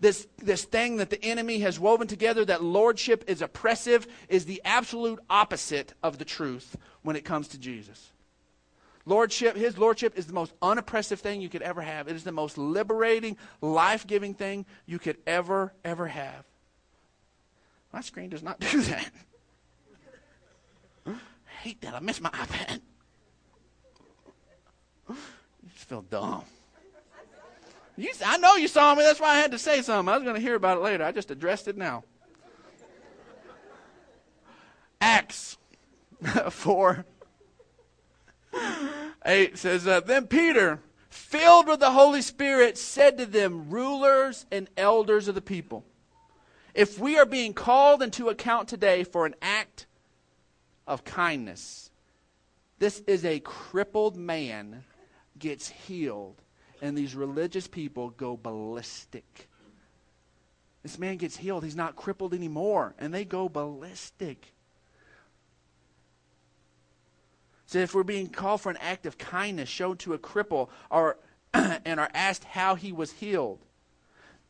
this 0.00 0.26
this 0.38 0.64
thing 0.64 0.96
that 0.96 1.10
the 1.10 1.24
enemy 1.24 1.60
has 1.60 1.78
woven 1.78 2.06
together 2.06 2.44
that 2.44 2.62
lordship 2.62 3.24
is 3.26 3.42
oppressive 3.42 4.06
is 4.28 4.44
the 4.44 4.60
absolute 4.64 5.18
opposite 5.28 5.94
of 6.02 6.18
the 6.18 6.24
truth 6.24 6.76
when 7.02 7.16
it 7.16 7.24
comes 7.24 7.48
to 7.48 7.58
Jesus 7.58 8.12
Lordship, 9.08 9.56
his 9.56 9.78
lordship 9.78 10.18
is 10.18 10.26
the 10.26 10.34
most 10.34 10.52
unoppressive 10.60 11.18
thing 11.18 11.40
you 11.40 11.48
could 11.48 11.62
ever 11.62 11.80
have. 11.80 12.08
It 12.08 12.16
is 12.16 12.24
the 12.24 12.32
most 12.32 12.58
liberating, 12.58 13.38
life 13.62 14.06
giving 14.06 14.34
thing 14.34 14.66
you 14.84 14.98
could 14.98 15.16
ever, 15.26 15.72
ever 15.82 16.06
have. 16.08 16.44
My 17.90 18.02
screen 18.02 18.28
does 18.28 18.42
not 18.42 18.60
do 18.70 18.82
that. 18.82 19.10
I 21.06 21.14
hate 21.62 21.80
that. 21.80 21.94
I 21.94 22.00
miss 22.00 22.20
my 22.20 22.28
iPad. 22.28 22.82
You 25.08 25.16
just 25.72 25.88
feel 25.88 26.02
dumb. 26.02 26.44
You, 27.96 28.10
I 28.24 28.38
know 28.38 28.54
you 28.54 28.68
saw 28.68 28.94
me. 28.94 29.02
That's 29.02 29.20
why 29.20 29.30
I 29.30 29.38
had 29.38 29.50
to 29.50 29.58
say 29.58 29.82
something. 29.82 30.12
I 30.12 30.16
was 30.16 30.22
going 30.22 30.36
to 30.36 30.40
hear 30.40 30.54
about 30.54 30.78
it 30.78 30.82
later. 30.82 31.04
I 31.04 31.10
just 31.10 31.30
addressed 31.30 31.66
it 31.66 31.76
now. 31.76 32.04
Acts 35.00 35.58
4 36.50 37.04
8 39.24 39.58
says, 39.58 39.86
uh, 39.86 40.00
Then 40.00 40.26
Peter, 40.26 40.80
filled 41.10 41.66
with 41.66 41.80
the 41.80 41.90
Holy 41.90 42.22
Spirit, 42.22 42.78
said 42.78 43.18
to 43.18 43.26
them, 43.26 43.68
Rulers 43.68 44.46
and 44.50 44.68
elders 44.76 45.28
of 45.28 45.34
the 45.34 45.40
people, 45.40 45.84
if 46.74 46.98
we 46.98 47.18
are 47.18 47.26
being 47.26 47.52
called 47.52 48.02
into 48.02 48.28
account 48.28 48.68
today 48.68 49.02
for 49.02 49.26
an 49.26 49.34
act 49.42 49.86
of 50.86 51.04
kindness, 51.04 51.90
this 52.78 53.02
is 53.06 53.24
a 53.24 53.40
crippled 53.40 54.16
man 54.16 54.84
gets 55.38 55.68
healed, 55.68 56.42
and 56.80 56.96
these 56.96 57.14
religious 57.14 57.66
people 57.66 58.10
go 58.10 58.36
ballistic. 58.36 59.48
This 60.82 60.98
man 60.98 61.16
gets 61.16 61.36
healed. 61.36 61.64
He's 61.64 61.76
not 61.76 61.96
crippled 61.96 62.34
anymore, 62.34 62.94
and 62.98 63.12
they 63.12 63.24
go 63.24 63.48
ballistic. 63.48 64.54
So 67.66 67.78
if 67.80 67.94
we're 67.94 68.02
being 68.02 68.28
called 68.28 68.62
for 68.62 68.70
an 68.70 68.78
act 68.78 69.04
of 69.04 69.18
kindness 69.18 69.68
shown 69.68 69.98
to 69.98 70.14
a 70.14 70.18
cripple 70.18 70.70
or 70.90 71.18
and 71.54 72.00
are 72.00 72.10
asked 72.14 72.44
how 72.44 72.74
he 72.74 72.92
was 72.92 73.12
healed, 73.12 73.64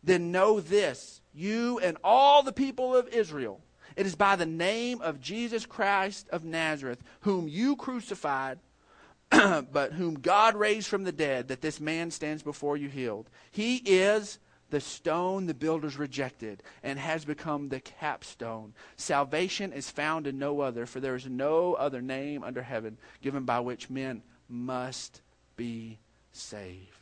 then 0.05 0.31
know 0.31 0.61
this, 0.61 1.21
you 1.35 1.81
and 1.81 1.97
all 2.05 2.43
the 2.43 2.53
people 2.53 2.95
of 2.95 3.09
Israel, 3.09 3.61
it 3.97 4.07
is 4.07 4.15
by 4.15 4.37
the 4.37 4.47
name 4.47 5.01
of 5.01 5.21
Jesus 5.21 5.67
Christ 5.67 6.29
of 6.31 6.45
Nazareth, 6.45 7.03
whom 7.23 7.49
you 7.49 7.75
crucified, 7.75 8.61
but 9.31 9.93
whom 9.93 10.15
God 10.15 10.57
raised 10.57 10.89
from 10.89 11.05
the 11.05 11.13
dead, 11.13 11.49
that 11.49 11.61
this 11.61 11.81
man 11.81 12.11
stands 12.11 12.43
before 12.43 12.77
you 12.77 12.89
healed. 12.89 13.29
He 13.51 13.77
is 13.77 14.39
the 14.71 14.81
stone 14.81 15.47
the 15.47 15.55
builders 15.55 15.97
rejected 15.97 16.63
and 16.83 16.99
has 16.99 17.25
become 17.25 17.69
the 17.69 17.81
capstone. 17.81 18.75
Salvation 18.97 19.73
is 19.73 19.91
found 19.91 20.27
in 20.27 20.39
no 20.39 20.61
other, 20.61 20.87
for 20.87 21.01
there 21.01 21.15
is 21.15 21.27
no 21.27 21.75
other 21.75 22.03
name 22.03 22.45
under 22.45 22.63
heaven 22.63 22.99
given 23.23 23.45
by 23.45 23.61
which 23.61 23.91
men 23.91 24.23
must 24.49 25.23
be 25.57 25.99
saved. 26.33 26.99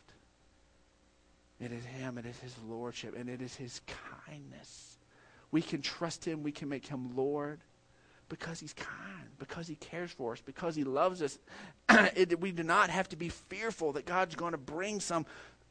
It 1.60 1.72
is 1.72 1.84
Him. 1.84 2.18
It 2.18 2.26
is 2.26 2.38
His 2.38 2.54
Lordship. 2.68 3.16
And 3.16 3.28
it 3.28 3.40
is 3.40 3.54
His 3.54 3.80
kindness. 4.26 4.98
We 5.50 5.62
can 5.62 5.82
trust 5.82 6.24
Him. 6.24 6.42
We 6.42 6.52
can 6.52 6.68
make 6.68 6.86
Him 6.86 7.16
Lord 7.16 7.60
because 8.28 8.60
He's 8.60 8.72
kind, 8.72 9.28
because 9.38 9.66
He 9.66 9.76
cares 9.76 10.10
for 10.10 10.32
us, 10.32 10.40
because 10.40 10.74
He 10.74 10.84
loves 10.84 11.22
us. 11.22 11.38
it, 11.88 12.40
we 12.40 12.52
do 12.52 12.62
not 12.62 12.90
have 12.90 13.08
to 13.10 13.16
be 13.16 13.28
fearful 13.28 13.92
that 13.92 14.06
God's 14.06 14.34
going 14.34 14.52
to 14.52 14.58
bring 14.58 15.00
some, 15.00 15.26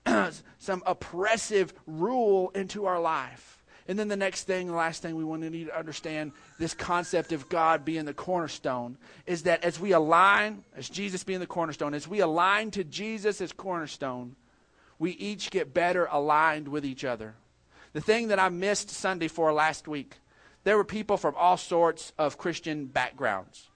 some 0.59 0.83
oppressive 0.85 1.73
rule 1.85 2.51
into 2.55 2.85
our 2.85 2.99
life. 2.99 3.63
And 3.87 3.99
then 3.99 4.07
the 4.07 4.17
next 4.17 4.45
thing, 4.45 4.67
the 4.67 4.73
last 4.73 5.03
thing 5.03 5.15
we 5.15 5.23
want 5.23 5.43
to 5.43 5.49
need 5.49 5.67
to 5.67 5.77
understand 5.77 6.31
this 6.57 6.73
concept 6.73 7.31
of 7.31 7.47
God 7.49 7.85
being 7.85 8.05
the 8.05 8.15
cornerstone 8.15 8.97
is 9.27 9.43
that 9.43 9.63
as 9.63 9.79
we 9.79 9.91
align, 9.91 10.63
as 10.75 10.89
Jesus 10.89 11.23
being 11.23 11.39
the 11.39 11.45
cornerstone, 11.45 11.93
as 11.93 12.07
we 12.07 12.19
align 12.19 12.71
to 12.71 12.83
Jesus 12.83 13.41
as 13.41 13.51
cornerstone, 13.51 14.35
we 14.97 15.11
each 15.11 15.51
get 15.51 15.73
better 15.73 16.07
aligned 16.09 16.67
with 16.67 16.83
each 16.83 17.05
other. 17.05 17.35
The 17.93 18.01
thing 18.01 18.29
that 18.29 18.39
I 18.39 18.49
missed 18.49 18.89
Sunday 18.89 19.27
for 19.27 19.53
last 19.53 19.87
week, 19.87 20.17
there 20.65 20.75
were 20.75 20.83
people 20.83 21.15
from 21.15 21.35
all 21.37 21.57
sorts 21.57 22.11
of 22.17 22.39
Christian 22.39 22.87
backgrounds, 22.87 23.69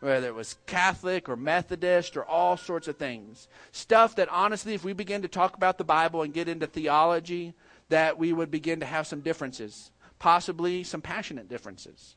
whether 0.00 0.28
it 0.28 0.34
was 0.34 0.56
Catholic 0.66 1.28
or 1.28 1.36
Methodist 1.36 2.16
or 2.16 2.24
all 2.24 2.56
sorts 2.56 2.88
of 2.88 2.96
things. 2.96 3.48
Stuff 3.72 4.14
that 4.16 4.28
honestly, 4.30 4.72
if 4.72 4.84
we 4.84 4.92
begin 4.92 5.22
to 5.22 5.28
talk 5.28 5.56
about 5.56 5.76
the 5.76 5.84
Bible 5.84 6.22
and 6.22 6.32
get 6.32 6.48
into 6.48 6.68
theology, 6.68 7.52
that 7.88 8.16
we 8.16 8.32
would 8.32 8.50
begin 8.50 8.78
to 8.78 8.86
have 8.86 9.08
some 9.08 9.20
differences, 9.20 9.90
possibly 10.20 10.84
some 10.84 11.02
passionate 11.02 11.48
differences. 11.48 12.14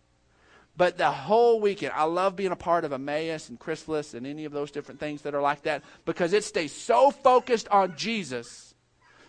But 0.78 1.00
the 1.00 1.12
whole 1.12 1.60
weekend, 1.60 1.94
I 1.96 2.04
love 2.04 2.36
being 2.36 2.52
a 2.52 2.56
part 2.56 2.86
of 2.86 2.94
Emmaus 2.94 3.50
and 3.50 3.60
Chrysalis 3.60 4.14
and 4.14 4.28
any 4.28 4.46
of 4.46 4.52
those 4.52 4.70
different 4.70 5.00
things 5.00 5.24
that 5.24 5.34
are 5.34 5.42
like 5.42 5.64
that 5.64 5.84
because 6.06 6.34
it 6.34 6.44
stays 6.44 6.72
so 6.72 7.10
focused 7.10 7.68
on 7.70 7.98
Jesus, 7.98 8.76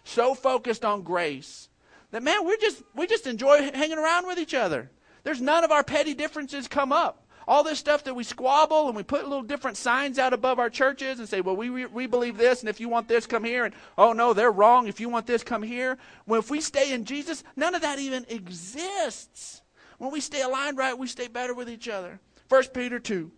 so 0.05 0.35
focused 0.35 0.85
on 0.85 1.03
grace, 1.03 1.70
that 2.11 2.23
man, 2.23 2.47
we 2.47 2.57
just 2.59 2.83
we 2.95 3.07
just 3.07 3.27
enjoy 3.27 3.71
hanging 3.73 3.99
around 3.99 4.27
with 4.27 4.39
each 4.39 4.55
other. 4.55 4.91
There's 5.23 5.41
none 5.41 5.65
of 5.65 5.71
our 5.71 5.85
petty 5.85 6.15
differences 6.15 6.69
come 6.69 6.93
up. 6.93 7.27
All 7.49 7.65
this 7.65 7.79
stuff 7.79 8.05
that 8.05 8.15
we 8.15 8.23
squabble 8.23 8.87
and 8.87 8.97
we 8.97 9.03
put 9.03 9.25
little 9.25 9.43
different 9.43 9.77
signs 9.77 10.19
out 10.19 10.33
above 10.33 10.59
our 10.59 10.71
churches 10.71 11.19
and 11.19 11.29
say, 11.29 11.41
well, 11.41 11.57
we, 11.57 11.87
we 11.87 12.07
believe 12.07 12.37
this, 12.37 12.61
and 12.61 12.69
if 12.69 12.79
you 12.79 12.89
want 12.89 13.09
this, 13.09 13.27
come 13.27 13.43
here. 13.43 13.65
And 13.65 13.75
oh, 13.99 14.13
no, 14.13 14.33
they're 14.33 14.53
wrong. 14.53 14.87
If 14.87 15.01
you 15.01 15.09
want 15.09 15.27
this, 15.27 15.43
come 15.43 15.63
here. 15.63 15.99
Well, 16.27 16.39
if 16.39 16.51
we 16.51 16.61
stay 16.61 16.93
in 16.93 17.05
Jesus, 17.05 17.43
none 17.57 17.75
of 17.75 17.83
that 17.83 17.99
even 17.99 18.25
exists. 18.29 19.63
When 19.99 20.13
we 20.13 20.21
stay 20.21 20.43
aligned 20.43 20.79
right, 20.79 20.97
we 20.97 21.09
stay 21.09 21.27
better 21.27 21.53
with 21.53 21.69
each 21.69 21.89
other. 21.89 22.21
1 22.49 22.65
Peter 22.73 23.01
2. 23.01 23.33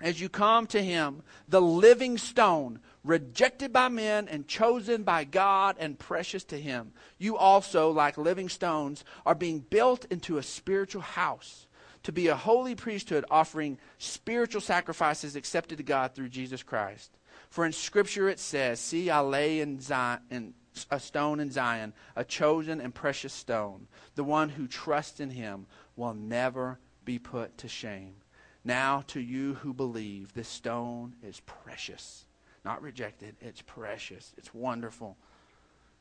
As 0.00 0.20
you 0.20 0.28
come 0.28 0.66
to 0.68 0.80
him, 0.80 1.22
the 1.48 1.60
living 1.60 2.18
stone, 2.18 2.78
rejected 3.08 3.72
by 3.72 3.88
men 3.88 4.28
and 4.28 4.46
chosen 4.46 5.02
by 5.02 5.24
God 5.24 5.76
and 5.78 5.98
precious 5.98 6.44
to 6.44 6.60
him, 6.60 6.92
you 7.16 7.38
also, 7.38 7.90
like 7.90 8.18
living 8.18 8.50
stones, 8.50 9.02
are 9.24 9.34
being 9.34 9.60
built 9.60 10.04
into 10.10 10.36
a 10.36 10.42
spiritual 10.42 11.00
house 11.00 11.66
to 12.02 12.12
be 12.12 12.28
a 12.28 12.36
holy 12.36 12.74
priesthood 12.74 13.24
offering 13.30 13.78
spiritual 13.96 14.60
sacrifices 14.60 15.36
accepted 15.36 15.78
to 15.78 15.84
God 15.84 16.14
through 16.14 16.28
Jesus 16.28 16.62
Christ. 16.62 17.10
For 17.48 17.64
in 17.64 17.72
Scripture 17.72 18.28
it 18.28 18.38
says, 18.38 18.78
See, 18.78 19.08
I 19.08 19.20
lay 19.20 19.60
in, 19.60 19.80
Zion, 19.80 20.20
in 20.30 20.52
a 20.90 21.00
stone 21.00 21.40
in 21.40 21.50
Zion, 21.50 21.94
a 22.14 22.24
chosen 22.24 22.78
and 22.78 22.94
precious 22.94 23.32
stone. 23.32 23.88
The 24.16 24.24
one 24.24 24.50
who 24.50 24.66
trusts 24.66 25.18
in 25.18 25.30
him 25.30 25.66
will 25.96 26.12
never 26.12 26.78
be 27.06 27.18
put 27.18 27.56
to 27.58 27.68
shame. 27.68 28.16
Now, 28.64 29.02
to 29.06 29.20
you 29.20 29.54
who 29.54 29.72
believe, 29.72 30.34
this 30.34 30.48
stone 30.48 31.14
is 31.22 31.40
precious. 31.40 32.26
Not 32.68 32.82
rejected, 32.82 33.34
it's 33.40 33.62
precious. 33.62 34.34
It's 34.36 34.52
wonderful. 34.52 35.16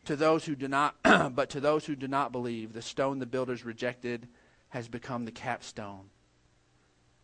To 0.03 0.17
those 0.17 0.43
who 0.43 0.53
do 0.53 0.67
not, 0.67 0.95
but 1.33 1.51
to 1.51 1.61
those 1.61 1.85
who 1.85 1.95
do 1.95 2.09
not 2.09 2.33
believe, 2.33 2.73
the 2.73 2.81
stone 2.81 3.19
the 3.19 3.25
builders 3.25 3.63
rejected 3.63 4.27
has 4.67 4.89
become 4.89 5.23
the 5.23 5.31
capstone. 5.31 6.09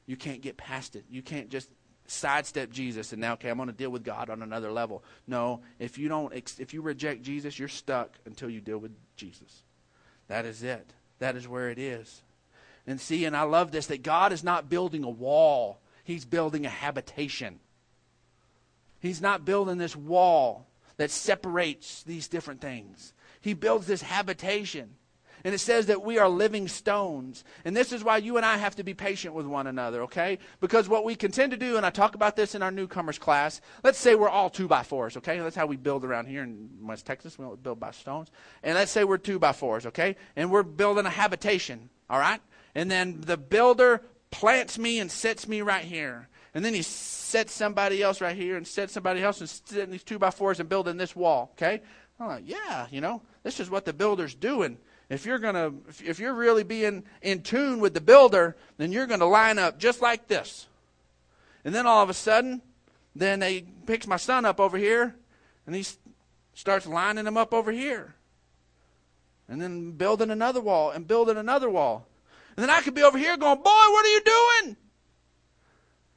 You 0.05 0.15
can't 0.15 0.41
get 0.41 0.55
past 0.55 0.95
it. 0.95 1.03
You 1.09 1.21
can't 1.21 1.49
just 1.49 1.69
sidestep 2.07 2.69
Jesus 2.69 3.11
and 3.11 3.19
now 3.19 3.33
okay 3.33 3.49
I'm 3.49 3.57
going 3.57 3.67
to 3.67 3.73
deal 3.73 3.89
with 3.89 4.05
God 4.05 4.29
on 4.29 4.41
another 4.41 4.71
level. 4.71 5.03
No, 5.27 5.59
if 5.77 5.97
you 5.97 6.07
don't 6.07 6.33
if 6.33 6.73
you 6.73 6.81
reject 6.81 7.21
Jesus, 7.21 7.59
you're 7.59 7.67
stuck 7.67 8.17
until 8.25 8.49
you 8.49 8.61
deal 8.61 8.77
with 8.77 8.93
Jesus. 9.17 9.63
That 10.29 10.45
is 10.45 10.63
it. 10.63 10.93
That 11.19 11.35
is 11.35 11.49
where 11.49 11.69
it 11.69 11.79
is. 11.79 12.21
And 12.87 12.97
see, 12.97 13.25
and 13.25 13.35
I 13.35 13.41
love 13.41 13.73
this 13.73 13.87
that 13.87 14.03
God 14.03 14.31
is 14.31 14.41
not 14.41 14.69
building 14.69 15.03
a 15.03 15.09
wall. 15.09 15.81
He's 16.05 16.23
building 16.23 16.65
a 16.65 16.69
habitation. 16.69 17.59
He's 19.03 19.21
not 19.21 19.43
building 19.43 19.77
this 19.77 19.97
wall 19.97 20.65
that 20.95 21.11
separates 21.11 22.03
these 22.03 22.29
different 22.29 22.61
things. 22.61 23.13
He 23.41 23.53
builds 23.53 23.85
this 23.85 24.01
habitation. 24.01 24.95
And 25.43 25.53
it 25.53 25.57
says 25.57 25.87
that 25.87 26.03
we 26.03 26.19
are 26.19 26.29
living 26.29 26.69
stones. 26.69 27.43
And 27.65 27.75
this 27.75 27.91
is 27.91 28.01
why 28.01 28.15
you 28.15 28.37
and 28.37 28.45
I 28.45 28.55
have 28.55 28.77
to 28.77 28.83
be 28.83 28.93
patient 28.93 29.33
with 29.33 29.45
one 29.45 29.67
another, 29.67 30.03
okay? 30.03 30.39
Because 30.61 30.87
what 30.87 31.03
we 31.03 31.15
can 31.15 31.33
tend 31.33 31.51
to 31.51 31.57
do, 31.57 31.75
and 31.75 31.85
I 31.85 31.89
talk 31.89 32.15
about 32.15 32.37
this 32.37 32.55
in 32.55 32.63
our 32.63 32.71
newcomers 32.71 33.19
class, 33.19 33.59
let's 33.83 33.99
say 33.99 34.15
we're 34.15 34.29
all 34.29 34.49
two 34.49 34.69
by 34.69 34.83
fours, 34.83 35.17
okay? 35.17 35.37
That's 35.39 35.57
how 35.57 35.65
we 35.65 35.75
build 35.75 36.05
around 36.05 36.27
here 36.27 36.43
in 36.43 36.69
West 36.81 37.05
Texas. 37.05 37.37
We 37.37 37.43
don't 37.43 37.61
build 37.61 37.81
by 37.81 37.91
stones. 37.91 38.31
And 38.63 38.75
let's 38.75 38.91
say 38.91 39.03
we're 39.03 39.17
two 39.17 39.37
by 39.37 39.51
fours, 39.51 39.85
okay? 39.87 40.15
And 40.37 40.49
we're 40.49 40.63
building 40.63 41.05
a 41.05 41.09
habitation, 41.09 41.89
all 42.09 42.19
right? 42.19 42.39
And 42.73 42.89
then 42.89 43.19
the 43.19 43.35
builder 43.35 44.01
plants 44.31 44.79
me 44.79 44.99
and 44.99 45.11
sets 45.11 45.45
me 45.45 45.61
right 45.61 45.83
here. 45.83 46.29
And 46.53 46.63
then 46.63 46.73
he 46.73 46.83
sets 46.83 47.53
somebody 47.53 48.03
else 48.03 48.21
right 48.21 48.35
here 48.35 48.57
and 48.57 48.67
sets 48.67 48.93
somebody 48.93 49.23
else 49.23 49.39
and 49.39 49.49
sitting 49.49 49.91
these 49.91 50.03
two 50.03 50.19
by 50.19 50.29
fours 50.29 50.59
and 50.59 50.69
building 50.69 50.97
this 50.97 51.15
wall, 51.15 51.51
okay? 51.53 51.81
I'm 52.19 52.27
like, 52.27 52.43
yeah, 52.45 52.87
you 52.91 53.01
know, 53.01 53.21
this 53.41 53.59
is 53.59 53.69
what 53.69 53.85
the 53.85 53.93
builder's 53.93 54.35
doing. 54.35 54.77
If 55.09 55.25
you're 55.25 55.39
going 55.39 55.55
to 55.55 55.73
if 56.05 56.19
you're 56.19 56.33
really 56.33 56.63
being 56.63 57.03
in 57.21 57.41
tune 57.41 57.79
with 57.79 57.93
the 57.93 58.01
builder 58.01 58.55
then 58.77 58.91
you're 58.91 59.05
going 59.05 59.19
to 59.19 59.25
line 59.25 59.59
up 59.59 59.77
just 59.77 60.01
like 60.01 60.27
this. 60.27 60.67
And 61.65 61.73
then 61.73 61.85
all 61.85 62.01
of 62.01 62.09
a 62.09 62.13
sudden 62.13 62.61
then 63.15 63.41
he 63.41 63.65
picks 63.85 64.07
my 64.07 64.17
son 64.17 64.45
up 64.45 64.59
over 64.59 64.77
here 64.77 65.15
and 65.67 65.75
he 65.75 65.85
starts 66.53 66.87
lining 66.87 67.25
them 67.25 67.37
up 67.37 67.53
over 67.53 67.71
here. 67.71 68.15
And 69.47 69.61
then 69.61 69.91
building 69.91 70.31
another 70.31 70.61
wall 70.61 70.91
and 70.91 71.07
building 71.07 71.37
another 71.37 71.69
wall. 71.69 72.07
And 72.55 72.63
then 72.63 72.69
i 72.69 72.81
could 72.81 72.95
be 72.95 73.03
over 73.03 73.17
here 73.17 73.35
going 73.37 73.57
boy 73.57 73.63
what 73.63 74.05
are 74.05 74.09
you 74.09 74.21
doing 74.21 74.77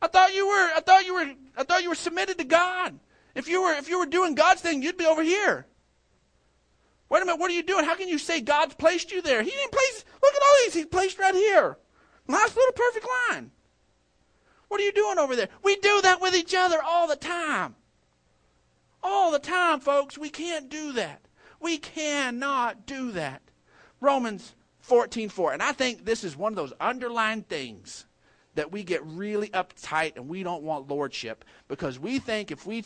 i 0.07 0.09
thought 0.09 0.35
you 0.35 0.47
were 0.47 0.71
i 0.77 0.81
thought 0.81 1.05
you 1.05 1.15
were 1.15 1.33
i 1.57 1.65
thought 1.65 1.83
you 1.83 1.89
were 1.89 1.95
submitted 1.95 2.39
to 2.39 2.45
god 2.45 2.99
if 3.35 3.49
you 3.49 3.63
were 3.63 3.73
if 3.73 3.89
you 3.89 3.99
were 3.99 4.07
doing 4.07 4.35
god's 4.35 4.61
thing 4.61 4.83
you'd 4.83 4.97
be 4.97 5.07
over 5.07 5.23
here 5.23 5.67
Wait 7.09 7.23
a 7.23 7.25
minute, 7.25 7.39
what 7.39 7.51
are 7.51 7.55
you 7.55 7.63
doing? 7.63 7.85
How 7.85 7.95
can 7.95 8.09
you 8.09 8.19
say 8.19 8.41
God's 8.41 8.75
placed 8.75 9.13
you 9.13 9.23
there? 9.23 9.43
He 9.43 9.51
didn't 9.51 9.71
place, 9.71 10.05
look 10.21 10.35
at 10.35 10.43
all 10.43 10.65
these. 10.65 10.75
He's 10.75 10.87
placed 10.87 11.19
right 11.19 11.35
here. 11.35 11.79
Nice 12.27 12.57
little 12.57 12.73
perfect 12.73 13.07
line. 13.31 13.53
What 14.69 14.81
are 14.81 14.85
you 14.85 14.93
doing 14.93 15.19
over 15.19 15.37
there? 15.37 15.49
We 15.63 15.77
do 15.77 16.01
that 16.03 16.21
with 16.21 16.35
each 16.35 16.55
other 16.55 16.83
all 16.83 17.07
the 17.07 17.17
time. 17.17 17.77
All 19.03 19.31
the 19.31 19.39
time, 19.39 19.79
folks. 19.79 20.19
We 20.19 20.31
can't 20.31 20.69
do 20.69 20.93
that. 20.93 21.21
We 21.61 21.79
cannot 21.79 22.87
do 22.87 23.13
that. 23.13 23.43
Romans 24.01 24.57
14 24.81 25.29
4. 25.29 25.53
And 25.53 25.63
I 25.63 25.71
think 25.71 26.05
this 26.05 26.25
is 26.25 26.37
one 26.37 26.53
of 26.53 26.57
those 26.57 26.73
underlying 26.81 27.43
things 27.43 28.06
that 28.57 28.73
we 28.73 28.83
get 28.83 29.05
really 29.05 29.49
uptight 29.51 30.17
and 30.17 30.29
we 30.29 30.43
don't 30.43 30.63
want 30.63 30.89
lordship 30.89 31.45
because 31.69 31.99
we 31.99 32.19
think 32.19 32.51
if 32.51 32.67
we 32.67 32.83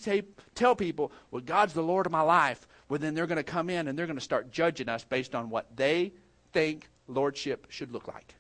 tell 0.54 0.74
people, 0.76 1.12
well, 1.30 1.40
God's 1.40 1.72
the 1.72 1.82
Lord 1.82 2.06
of 2.06 2.12
my 2.12 2.20
life, 2.20 2.68
well, 2.88 2.98
then 2.98 3.14
they're 3.14 3.28
going 3.28 3.36
to 3.36 3.44
come 3.44 3.70
in 3.70 3.88
and 3.88 3.98
they're 3.98 4.06
going 4.06 4.18
to 4.18 4.24
start 4.24 4.50
judging 4.50 4.88
us 4.88 5.04
based 5.04 5.34
on 5.34 5.48
what 5.48 5.76
they 5.76 6.12
think 6.52 6.88
lordship 7.06 7.66
should 7.70 7.92
look 7.92 8.08
like. 8.08 8.34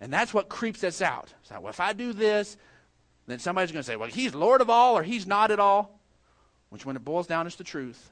And 0.00 0.12
that's 0.12 0.32
what 0.32 0.48
creeps 0.48 0.82
us 0.82 1.02
out. 1.02 1.34
So, 1.42 1.60
well, 1.60 1.70
if 1.70 1.80
I 1.80 1.92
do 1.92 2.12
this, 2.12 2.56
then 3.26 3.38
somebody's 3.38 3.72
going 3.72 3.82
to 3.82 3.86
say, 3.86 3.96
well, 3.96 4.08
he's 4.08 4.34
Lord 4.34 4.62
of 4.62 4.70
all 4.70 4.96
or 4.96 5.02
he's 5.02 5.26
not 5.26 5.50
at 5.50 5.60
all, 5.60 6.00
which 6.70 6.86
when 6.86 6.96
it 6.96 7.04
boils 7.04 7.26
down 7.26 7.46
is 7.46 7.56
the 7.56 7.64
truth. 7.64 8.10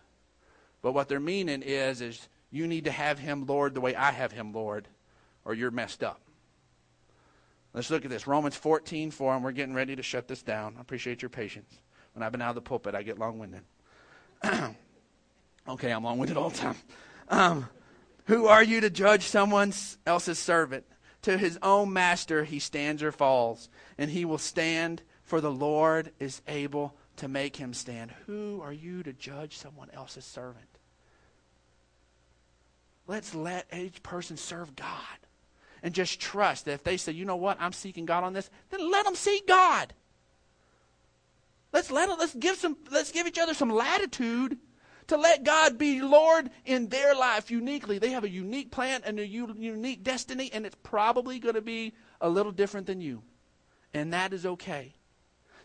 But 0.82 0.92
what 0.92 1.09
they're 1.09 1.18
meaning 1.18 1.62
is, 1.62 2.02
is 2.02 2.28
you 2.50 2.66
need 2.66 2.85
to 2.85 2.90
have 2.90 3.18
him 3.18 3.46
Lord 3.46 3.72
the 3.72 3.80
way 3.80 3.94
I 3.94 4.11
have 4.11 4.32
him 4.32 4.52
Lord, 4.52 4.87
or 5.46 5.54
you're 5.54 5.70
messed 5.70 6.04
up. 6.04 6.20
Let's 7.76 7.90
look 7.90 8.06
at 8.06 8.10
this. 8.10 8.26
Romans 8.26 8.56
14, 8.56 9.10
4, 9.10 9.34
and 9.34 9.44
we're 9.44 9.52
getting 9.52 9.74
ready 9.74 9.94
to 9.94 10.02
shut 10.02 10.28
this 10.28 10.42
down. 10.42 10.76
I 10.78 10.80
appreciate 10.80 11.20
your 11.20 11.28
patience. 11.28 11.78
When 12.14 12.22
I've 12.22 12.32
been 12.32 12.40
out 12.40 12.48
of 12.48 12.54
the 12.54 12.62
pulpit, 12.62 12.94
I 12.94 13.02
get 13.02 13.18
long 13.18 13.38
winded. 13.38 13.62
Okay, 15.68 15.90
I'm 15.90 16.04
long 16.04 16.18
winded 16.18 16.36
all 16.36 16.50
the 16.50 16.58
time. 16.58 16.76
Um, 17.28 17.68
who 18.26 18.46
are 18.46 18.62
you 18.62 18.80
to 18.82 18.88
judge 18.88 19.24
someone 19.24 19.72
else's 20.06 20.38
servant? 20.38 20.84
To 21.22 21.36
his 21.36 21.58
own 21.60 21.92
master 21.92 22.44
he 22.44 22.60
stands 22.60 23.02
or 23.02 23.10
falls, 23.10 23.68
and 23.98 24.08
he 24.08 24.24
will 24.24 24.38
stand, 24.38 25.02
for 25.24 25.40
the 25.40 25.50
Lord 25.50 26.12
is 26.20 26.40
able 26.46 26.94
to 27.16 27.26
make 27.26 27.56
him 27.56 27.74
stand. 27.74 28.12
Who 28.26 28.60
are 28.62 28.72
you 28.72 29.02
to 29.02 29.12
judge 29.12 29.56
someone 29.56 29.90
else's 29.92 30.24
servant? 30.24 30.68
Let's 33.08 33.34
let 33.34 33.66
each 33.74 34.04
person 34.04 34.36
serve 34.36 34.76
God 34.76 35.18
and 35.82 35.94
just 35.94 36.20
trust 36.20 36.64
that 36.64 36.72
if 36.72 36.84
they 36.84 36.96
say, 36.96 37.12
you 37.12 37.24
know 37.24 37.36
what, 37.36 37.58
I'm 37.60 37.72
seeking 37.72 38.06
God 38.06 38.24
on 38.24 38.32
this, 38.32 38.50
then 38.70 38.90
let 38.90 39.04
them 39.04 39.14
seek 39.14 39.46
God. 39.46 39.92
Let's 41.72 41.90
let 41.90 42.08
them, 42.08 42.18
let's 42.18 42.34
give 42.34 42.56
some 42.56 42.76
let's 42.90 43.12
give 43.12 43.26
each 43.26 43.38
other 43.38 43.54
some 43.54 43.70
latitude 43.70 44.58
to 45.08 45.16
let 45.16 45.44
God 45.44 45.78
be 45.78 46.00
Lord 46.00 46.50
in 46.64 46.88
their 46.88 47.14
life 47.14 47.50
uniquely. 47.50 47.98
They 47.98 48.10
have 48.10 48.24
a 48.24 48.28
unique 48.28 48.70
plan 48.70 49.02
and 49.04 49.18
a 49.18 49.26
u- 49.26 49.54
unique 49.56 50.02
destiny, 50.02 50.50
and 50.52 50.66
it's 50.66 50.76
probably 50.82 51.38
going 51.38 51.54
to 51.54 51.62
be 51.62 51.94
a 52.20 52.28
little 52.28 52.52
different 52.52 52.86
than 52.86 53.00
you. 53.00 53.22
And 53.94 54.12
that 54.12 54.32
is 54.32 54.44
okay. 54.44 54.94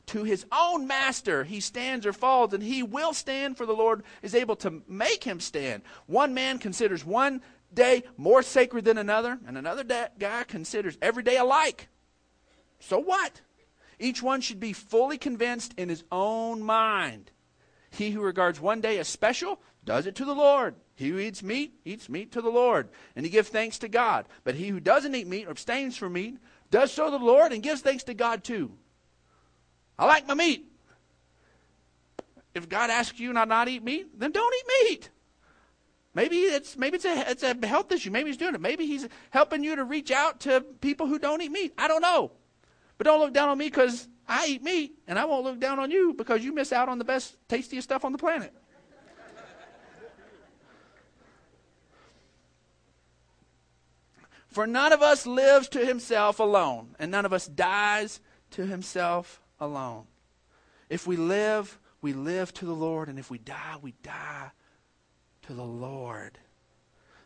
To 0.08 0.24
his 0.24 0.45
own 0.52 0.88
master, 0.88 1.43
he 1.43 1.60
stands 1.60 2.06
or 2.06 2.13
falls, 2.13 2.54
and 2.54 2.62
he 2.62 2.84
will 2.84 3.13
stand, 3.13 3.58
for 3.58 3.65
the 3.65 3.74
Lord 3.74 4.04
is 4.21 4.36
able 4.36 4.56
to 4.58 4.82
make 4.88 5.24
him 5.24 5.39
stand. 5.39 5.84
One 6.08 6.34
man 6.34 6.60
considers 6.60 7.06
one 7.06 7.41
day 7.74 8.04
more 8.18 8.42
sacred 8.42 8.86
than 8.86 8.98
another, 8.98 9.40
and 9.48 9.58
another 9.58 9.84
da- 9.84 10.08
guy 10.18 10.44
considers 10.44 10.98
every 11.02 11.24
day 11.24 11.38
alike. 11.38 11.88
So 12.80 13.00
what? 13.00 13.42
Each 14.00 14.22
one 14.22 14.42
should 14.42 14.60
be 14.60 14.74
fully 14.74 15.18
convinced 15.18 15.74
in 15.78 15.90
his 15.90 16.04
own 16.12 16.64
mind. 16.64 17.32
He 17.92 18.12
who 18.12 18.22
regards 18.22 18.60
one 18.60 18.82
day 18.82 18.98
as 18.98 19.08
special 19.08 19.62
does 19.84 20.06
it 20.06 20.16
to 20.16 20.26
the 20.26 20.34
Lord. 20.34 20.76
He 20.96 21.10
who 21.10 21.20
eats 21.20 21.44
meat 21.44 21.74
eats 21.86 22.10
meat 22.10 22.32
to 22.32 22.42
the 22.42 22.50
Lord, 22.50 22.90
and 23.16 23.26
he 23.26 23.32
gives 23.32 23.50
thanks 23.50 23.80
to 23.80 23.88
God. 23.88 24.26
But 24.44 24.56
he 24.56 24.70
who 24.70 24.80
doesn't 24.80 25.14
eat 25.14 25.28
meat 25.28 25.48
or 25.48 25.52
abstains 25.52 25.98
from 25.98 26.14
meat 26.14 26.38
does 26.70 26.92
so 26.92 27.06
to 27.06 27.18
the 27.18 27.24
Lord 27.24 27.52
and 27.52 27.64
gives 27.64 27.82
thanks 27.82 28.04
to 28.06 28.14
God 28.14 28.44
too. 28.44 28.72
I 30.00 30.06
like 30.06 30.28
my 30.28 30.34
meat. 30.34 30.68
If 32.54 32.68
God 32.68 32.90
asks 32.90 33.20
you 33.20 33.34
not 33.34 33.48
not 33.48 33.68
eat 33.68 33.84
meat, 33.84 34.20
then 34.20 34.32
don't 34.32 34.54
eat 34.54 34.90
meat. 34.90 35.10
Maybe 36.13 36.38
it's 36.39 36.78
maybe 36.78 36.95
it's 36.95 37.06
a 37.06 37.30
it's 37.30 37.43
a 37.43 37.56
health 37.65 37.91
issue. 37.91 38.12
Maybe 38.12 38.30
he's 38.30 38.38
doing 38.38 38.54
it. 38.54 38.62
Maybe 38.62 38.86
he's 38.86 39.08
helping 39.30 39.63
you 39.63 39.78
to 39.78 39.84
reach 39.84 40.12
out 40.12 40.41
to 40.41 40.62
people 40.82 41.08
who 41.08 41.17
don't 41.17 41.41
eat 41.41 41.52
meat. 41.52 41.74
I 41.78 41.88
don't 41.88 42.02
know. 42.02 42.32
But 42.97 43.06
don't 43.06 43.19
look 43.19 43.34
down 43.34 43.50
on 43.50 43.58
me 43.58 43.67
because 43.67 44.08
I 44.28 44.47
eat 44.47 44.63
meat, 44.63 45.00
and 45.08 45.17
I 45.17 45.26
won't 45.26 45.45
look 45.45 45.60
down 45.60 45.80
on 45.80 45.89
you 45.89 46.13
because 46.13 46.43
you 46.43 46.54
miss 46.54 46.71
out 46.74 46.89
on 46.89 47.00
the 47.00 47.06
best, 47.06 47.38
tastiest 47.47 47.88
stuff 47.88 48.06
on 48.06 48.12
the 48.12 48.17
planet. 48.17 48.54
For 54.50 54.67
none 54.67 54.91
of 54.91 55.02
us 55.02 55.26
lives 55.26 55.69
to 55.69 55.86
himself 55.86 56.39
alone, 56.39 56.95
and 57.00 57.10
none 57.10 57.26
of 57.26 57.32
us 57.32 57.47
dies 57.47 58.19
to 58.52 58.65
himself 58.65 59.41
alone. 59.62 60.04
If 60.89 61.08
we 61.08 61.15
live, 61.15 61.80
we 62.02 62.12
live 62.12 62.54
to 62.56 62.65
the 62.65 62.76
Lord, 62.76 63.08
and 63.08 63.17
if 63.17 63.32
we 63.32 63.38
die, 63.38 63.78
we 63.82 63.93
die 64.04 64.52
to 65.52 65.58
the 65.58 65.64
Lord. 65.64 66.38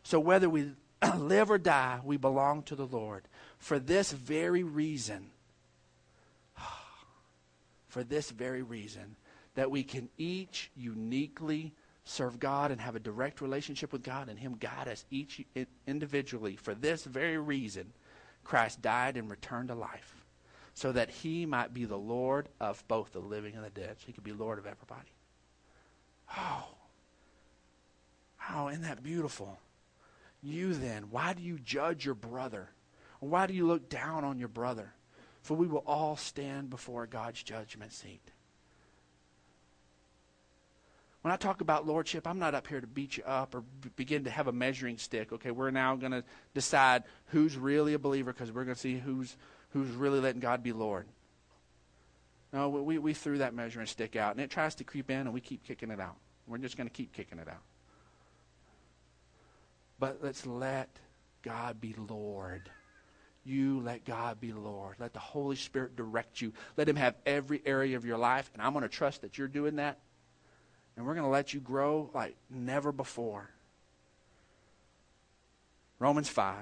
So 0.01 0.19
whether 0.19 0.49
we 0.49 0.71
live 1.17 1.51
or 1.51 1.59
die, 1.59 1.99
we 2.03 2.17
belong 2.17 2.63
to 2.63 2.75
the 2.75 2.87
Lord. 2.87 3.27
For 3.59 3.77
this 3.77 4.11
very 4.11 4.63
reason, 4.63 5.29
for 7.87 8.03
this 8.03 8.31
very 8.31 8.63
reason, 8.63 9.15
that 9.53 9.69
we 9.69 9.83
can 9.83 10.09
each 10.17 10.71
uniquely 10.75 11.73
serve 12.03 12.39
God 12.39 12.71
and 12.71 12.81
have 12.81 12.95
a 12.95 12.99
direct 12.99 13.41
relationship 13.41 13.93
with 13.93 14.03
God 14.03 14.27
and 14.27 14.39
Him 14.39 14.57
guide 14.59 14.87
us 14.87 15.05
each 15.11 15.45
individually. 15.87 16.55
For 16.55 16.73
this 16.73 17.03
very 17.03 17.37
reason, 17.37 17.93
Christ 18.43 18.81
died 18.81 19.17
and 19.17 19.29
returned 19.29 19.69
to 19.69 19.75
life 19.75 20.25
so 20.73 20.91
that 20.91 21.11
He 21.11 21.45
might 21.45 21.75
be 21.75 21.85
the 21.85 21.95
Lord 21.95 22.49
of 22.59 22.83
both 22.87 23.13
the 23.13 23.19
living 23.19 23.55
and 23.55 23.63
the 23.63 23.69
dead. 23.69 23.97
So 23.99 24.07
He 24.07 24.13
could 24.13 24.23
be 24.23 24.33
Lord 24.33 24.57
of 24.57 24.65
everybody. 24.65 25.13
Oh, 26.35 26.74
oh, 28.53 28.69
isn't 28.69 28.83
that 28.83 29.03
beautiful? 29.03 29.57
You 30.41 30.73
then, 30.73 31.05
why 31.09 31.33
do 31.33 31.41
you 31.41 31.57
judge 31.59 32.05
your 32.05 32.15
brother? 32.15 32.69
Why 33.19 33.47
do 33.47 33.53
you 33.53 33.65
look 33.65 33.89
down 33.89 34.23
on 34.23 34.37
your 34.37 34.47
brother? 34.47 34.93
For 35.41 35.55
we 35.55 35.67
will 35.67 35.83
all 35.85 36.15
stand 36.17 36.69
before 36.69 37.07
God's 37.07 37.41
judgment 37.41 37.93
seat. 37.93 38.31
When 41.21 41.31
I 41.31 41.37
talk 41.37 41.61
about 41.61 41.87
lordship, 41.87 42.27
I'm 42.27 42.37
not 42.37 42.53
up 42.53 42.67
here 42.67 42.79
to 42.79 42.85
beat 42.85 43.17
you 43.17 43.23
up 43.23 43.55
or 43.55 43.61
b- 43.61 43.89
begin 43.95 44.25
to 44.25 44.29
have 44.29 44.47
a 44.47 44.51
measuring 44.51 44.99
stick. 44.99 45.33
Okay, 45.33 45.49
we're 45.49 45.71
now 45.71 45.95
going 45.95 46.11
to 46.11 46.23
decide 46.53 47.03
who's 47.27 47.57
really 47.57 47.95
a 47.95 47.99
believer 47.99 48.31
because 48.31 48.51
we're 48.51 48.63
going 48.63 48.75
to 48.75 48.79
see 48.81 48.99
who's 48.99 49.35
who's 49.69 49.89
really 49.89 50.19
letting 50.19 50.39
God 50.39 50.61
be 50.61 50.71
Lord. 50.71 51.07
No, 52.53 52.69
we, 52.69 52.99
we 52.99 53.13
threw 53.13 53.39
that 53.39 53.55
measuring 53.55 53.87
stick 53.87 54.15
out, 54.15 54.33
and 54.33 54.39
it 54.39 54.51
tries 54.51 54.75
to 54.75 54.83
creep 54.83 55.09
in, 55.09 55.21
and 55.21 55.33
we 55.33 55.41
keep 55.41 55.63
kicking 55.63 55.89
it 55.89 55.99
out. 55.99 56.15
We're 56.47 56.59
just 56.59 56.77
going 56.77 56.87
to 56.87 56.93
keep 56.93 57.11
kicking 57.11 57.39
it 57.39 57.47
out. 57.47 57.61
But 60.05 60.19
let's 60.21 60.45
let 60.45 60.89
God 61.41 61.81
be 61.81 61.95
Lord. 61.97 62.69
You 63.43 63.79
let 63.79 64.05
God 64.05 64.39
be 64.39 64.53
Lord. 64.53 64.97
Let 64.99 65.13
the 65.13 65.19
Holy 65.19 65.55
Spirit 65.55 65.95
direct 65.95 66.41
you. 66.41 66.53
Let 66.77 66.87
Him 66.87 66.95
have 66.95 67.15
every 67.25 67.59
area 67.65 67.97
of 67.97 68.05
your 68.05 68.19
life, 68.19 68.51
and 68.53 68.61
I'm 68.61 68.73
going 68.73 68.83
to 68.83 68.87
trust 68.87 69.21
that 69.21 69.39
you're 69.39 69.47
doing 69.47 69.77
that 69.77 69.97
and 70.95 71.05
we're 71.05 71.13
going 71.13 71.25
to 71.25 71.31
let 71.31 71.53
you 71.53 71.59
grow 71.59 72.09
like 72.13 72.35
never 72.49 72.91
before. 72.91 73.49
Romans 75.99 76.29
5. 76.29 76.55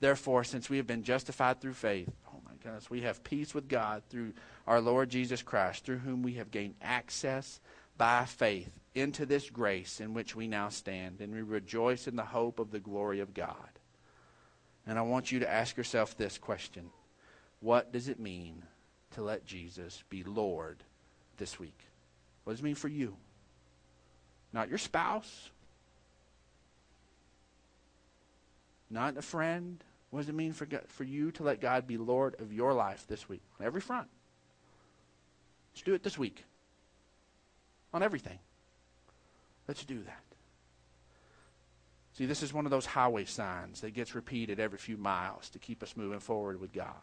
Therefore, 0.00 0.44
since 0.44 0.70
we 0.70 0.76
have 0.76 0.86
been 0.86 1.02
justified 1.02 1.60
through 1.60 1.72
faith, 1.72 2.10
oh 2.28 2.40
my 2.44 2.52
goodness, 2.62 2.90
we 2.90 3.00
have 3.00 3.24
peace 3.24 3.54
with 3.54 3.66
God 3.68 4.02
through 4.10 4.32
our 4.66 4.80
Lord 4.80 5.08
Jesus 5.08 5.42
Christ, 5.42 5.84
through 5.84 5.98
whom 5.98 6.22
we 6.22 6.34
have 6.34 6.50
gained 6.50 6.74
access 6.82 7.60
by 7.96 8.26
faith 8.26 8.70
into 8.98 9.26
this 9.26 9.50
grace 9.50 10.00
in 10.00 10.14
which 10.14 10.34
we 10.34 10.48
now 10.48 10.68
stand, 10.68 11.20
and 11.20 11.34
we 11.34 11.42
rejoice 11.42 12.06
in 12.06 12.16
the 12.16 12.24
hope 12.24 12.58
of 12.58 12.70
the 12.70 12.80
glory 12.80 13.20
of 13.20 13.34
God. 13.34 13.54
And 14.86 14.98
I 14.98 15.02
want 15.02 15.30
you 15.30 15.40
to 15.40 15.50
ask 15.50 15.76
yourself 15.76 16.16
this 16.16 16.38
question 16.38 16.90
What 17.60 17.92
does 17.92 18.08
it 18.08 18.20
mean 18.20 18.64
to 19.12 19.22
let 19.22 19.46
Jesus 19.46 20.02
be 20.08 20.24
Lord 20.24 20.82
this 21.36 21.58
week? 21.58 21.78
What 22.44 22.54
does 22.54 22.60
it 22.60 22.64
mean 22.64 22.74
for 22.74 22.88
you? 22.88 23.16
not 24.52 24.68
your 24.68 24.78
spouse, 24.78 25.50
not 28.90 29.16
a 29.16 29.22
friend. 29.22 29.82
What 30.10 30.20
does 30.20 30.28
it 30.30 30.34
mean 30.34 30.52
for, 30.54 30.66
for 30.86 31.04
you 31.04 31.30
to 31.32 31.42
let 31.42 31.60
God 31.60 31.86
be 31.86 31.98
Lord 31.98 32.40
of 32.40 32.52
your 32.52 32.72
life 32.72 33.06
this 33.06 33.28
week 33.28 33.42
on 33.60 33.66
every 33.66 33.82
front? 33.82 34.08
Let's 35.72 35.82
do 35.82 35.94
it 35.94 36.02
this 36.02 36.16
week 36.16 36.44
on 37.92 38.02
everything. 38.02 38.38
Let's 39.68 39.84
do 39.84 40.02
that. 40.02 40.22
See, 42.14 42.26
this 42.26 42.42
is 42.42 42.52
one 42.52 42.64
of 42.64 42.70
those 42.70 42.86
highway 42.86 43.26
signs 43.26 43.82
that 43.82 43.94
gets 43.94 44.14
repeated 44.14 44.58
every 44.58 44.78
few 44.78 44.96
miles 44.96 45.50
to 45.50 45.60
keep 45.60 45.82
us 45.84 45.96
moving 45.96 46.18
forward 46.18 46.60
with 46.60 46.72
God. 46.72 46.96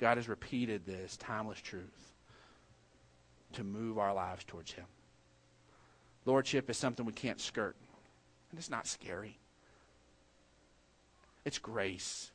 God 0.00 0.16
has 0.16 0.28
repeated 0.28 0.86
this 0.86 1.18
timeless 1.18 1.60
truth 1.60 2.14
to 3.52 3.64
move 3.64 3.98
our 3.98 4.14
lives 4.14 4.44
towards 4.44 4.72
Him. 4.72 4.86
Lordship 6.24 6.70
is 6.70 6.76
something 6.76 7.04
we 7.04 7.12
can't 7.12 7.40
skirt. 7.40 7.76
And 8.50 8.58
it's 8.58 8.70
not 8.70 8.86
scary. 8.86 9.38
It's 11.44 11.58
grace. 11.58 12.30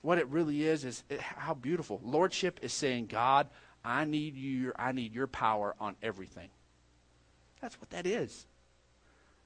What 0.00 0.18
it 0.18 0.28
really 0.28 0.64
is 0.64 0.84
is 0.84 1.04
it, 1.08 1.20
how 1.20 1.54
beautiful. 1.54 2.00
Lordship 2.02 2.58
is 2.62 2.72
saying, 2.72 3.06
God, 3.06 3.48
I 3.84 4.04
need 4.04 4.34
you. 4.34 4.72
I 4.76 4.92
need 4.92 5.14
your 5.14 5.26
power 5.26 5.74
on 5.78 5.94
everything. 6.02 6.48
That's 7.60 7.80
what 7.80 7.90
that 7.90 8.06
is. 8.06 8.46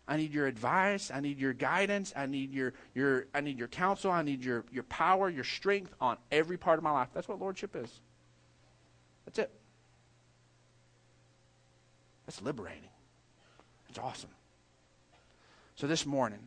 I 0.09 0.17
need 0.17 0.33
your 0.33 0.47
advice. 0.47 1.11
I 1.13 1.21
need 1.21 1.39
your 1.39 1.53
guidance. 1.53 2.13
I 2.15 2.27
need 2.27 2.53
your, 2.53 2.75
your 2.95 3.27
I 3.35 3.41
need 3.41 3.59
your 3.59 3.69
counsel. 3.69 4.11
I 4.11 4.23
need 4.23 4.45
your, 4.45 4.65
your 4.71 4.85
power, 4.85 5.29
your 5.29 5.45
strength 5.45 5.93
on 6.01 6.17
every 6.31 6.57
part 6.57 6.79
of 6.79 6.85
my 6.85 6.93
life. 6.93 7.09
That's 7.13 7.29
what 7.29 7.41
lordship 7.41 7.75
is. 7.75 7.91
That's 9.25 9.41
it. 9.41 9.51
That's 12.27 12.41
liberating. 12.41 12.89
It's 13.89 13.99
awesome. 13.99 14.31
So 15.75 15.87
this 15.87 16.07
morning, 16.07 16.47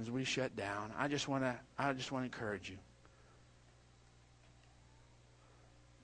as 0.00 0.10
we 0.10 0.24
shut 0.24 0.56
down, 0.56 0.92
I 0.98 1.08
just 1.08 1.28
want 1.28 1.44
to 1.44 1.54
I 1.78 1.92
just 1.92 2.10
want 2.12 2.22
to 2.22 2.26
encourage 2.26 2.70
you. 2.70 2.78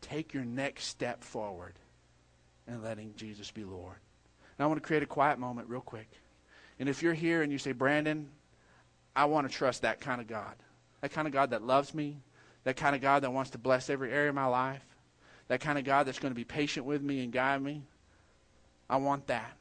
Take 0.02 0.34
your 0.34 0.44
next 0.44 0.84
step 0.84 1.24
forward 1.24 1.74
in 2.68 2.82
letting 2.82 3.14
Jesus 3.16 3.50
be 3.50 3.64
Lord. 3.64 3.96
Now 4.58 4.64
I 4.64 4.68
want 4.68 4.82
to 4.82 4.86
create 4.86 5.02
a 5.02 5.06
quiet 5.06 5.38
moment 5.38 5.68
real 5.68 5.80
quick. 5.80 6.08
And 6.78 6.88
if 6.88 7.02
you're 7.02 7.14
here 7.14 7.42
and 7.42 7.50
you 7.50 7.58
say, 7.58 7.72
Brandon, 7.72 8.28
I 9.14 9.26
want 9.26 9.48
to 9.48 9.54
trust 9.54 9.82
that 9.82 10.00
kind 10.00 10.20
of 10.20 10.26
God. 10.26 10.54
That 11.00 11.12
kind 11.12 11.26
of 11.26 11.32
God 11.32 11.50
that 11.50 11.62
loves 11.62 11.94
me, 11.94 12.18
that 12.64 12.76
kind 12.76 12.94
of 12.94 13.02
God 13.02 13.22
that 13.22 13.32
wants 13.32 13.50
to 13.50 13.58
bless 13.58 13.88
every 13.88 14.12
area 14.12 14.28
of 14.28 14.34
my 14.34 14.46
life, 14.46 14.84
that 15.48 15.60
kind 15.60 15.78
of 15.78 15.84
God 15.84 16.06
that's 16.06 16.18
going 16.18 16.32
to 16.32 16.36
be 16.36 16.44
patient 16.44 16.84
with 16.84 17.02
me 17.02 17.22
and 17.22 17.32
guide 17.32 17.62
me. 17.62 17.82
I 18.88 18.96
want 18.96 19.26
that. 19.28 19.56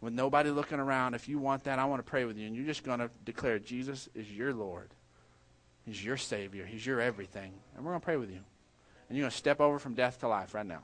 With 0.00 0.12
nobody 0.12 0.50
looking 0.50 0.80
around, 0.80 1.14
if 1.14 1.28
you 1.28 1.38
want 1.38 1.64
that, 1.64 1.78
I 1.78 1.86
want 1.86 2.04
to 2.04 2.10
pray 2.10 2.24
with 2.24 2.36
you. 2.36 2.46
And 2.46 2.54
you're 2.54 2.66
just 2.66 2.84
going 2.84 2.98
to 2.98 3.10
declare 3.24 3.58
Jesus 3.58 4.08
is 4.14 4.30
your 4.30 4.52
Lord. 4.52 4.90
He's 5.86 6.04
your 6.04 6.16
Savior. 6.16 6.66
He's 6.66 6.84
your 6.84 7.00
everything. 7.00 7.52
And 7.74 7.84
we're 7.84 7.92
going 7.92 8.00
to 8.00 8.04
pray 8.04 8.16
with 8.16 8.30
you. 8.30 8.40
And 9.08 9.16
you're 9.16 9.22
going 9.22 9.30
to 9.30 9.36
step 9.36 9.60
over 9.60 9.78
from 9.78 9.94
death 9.94 10.20
to 10.20 10.28
life 10.28 10.54
right 10.54 10.66
now. 10.66 10.82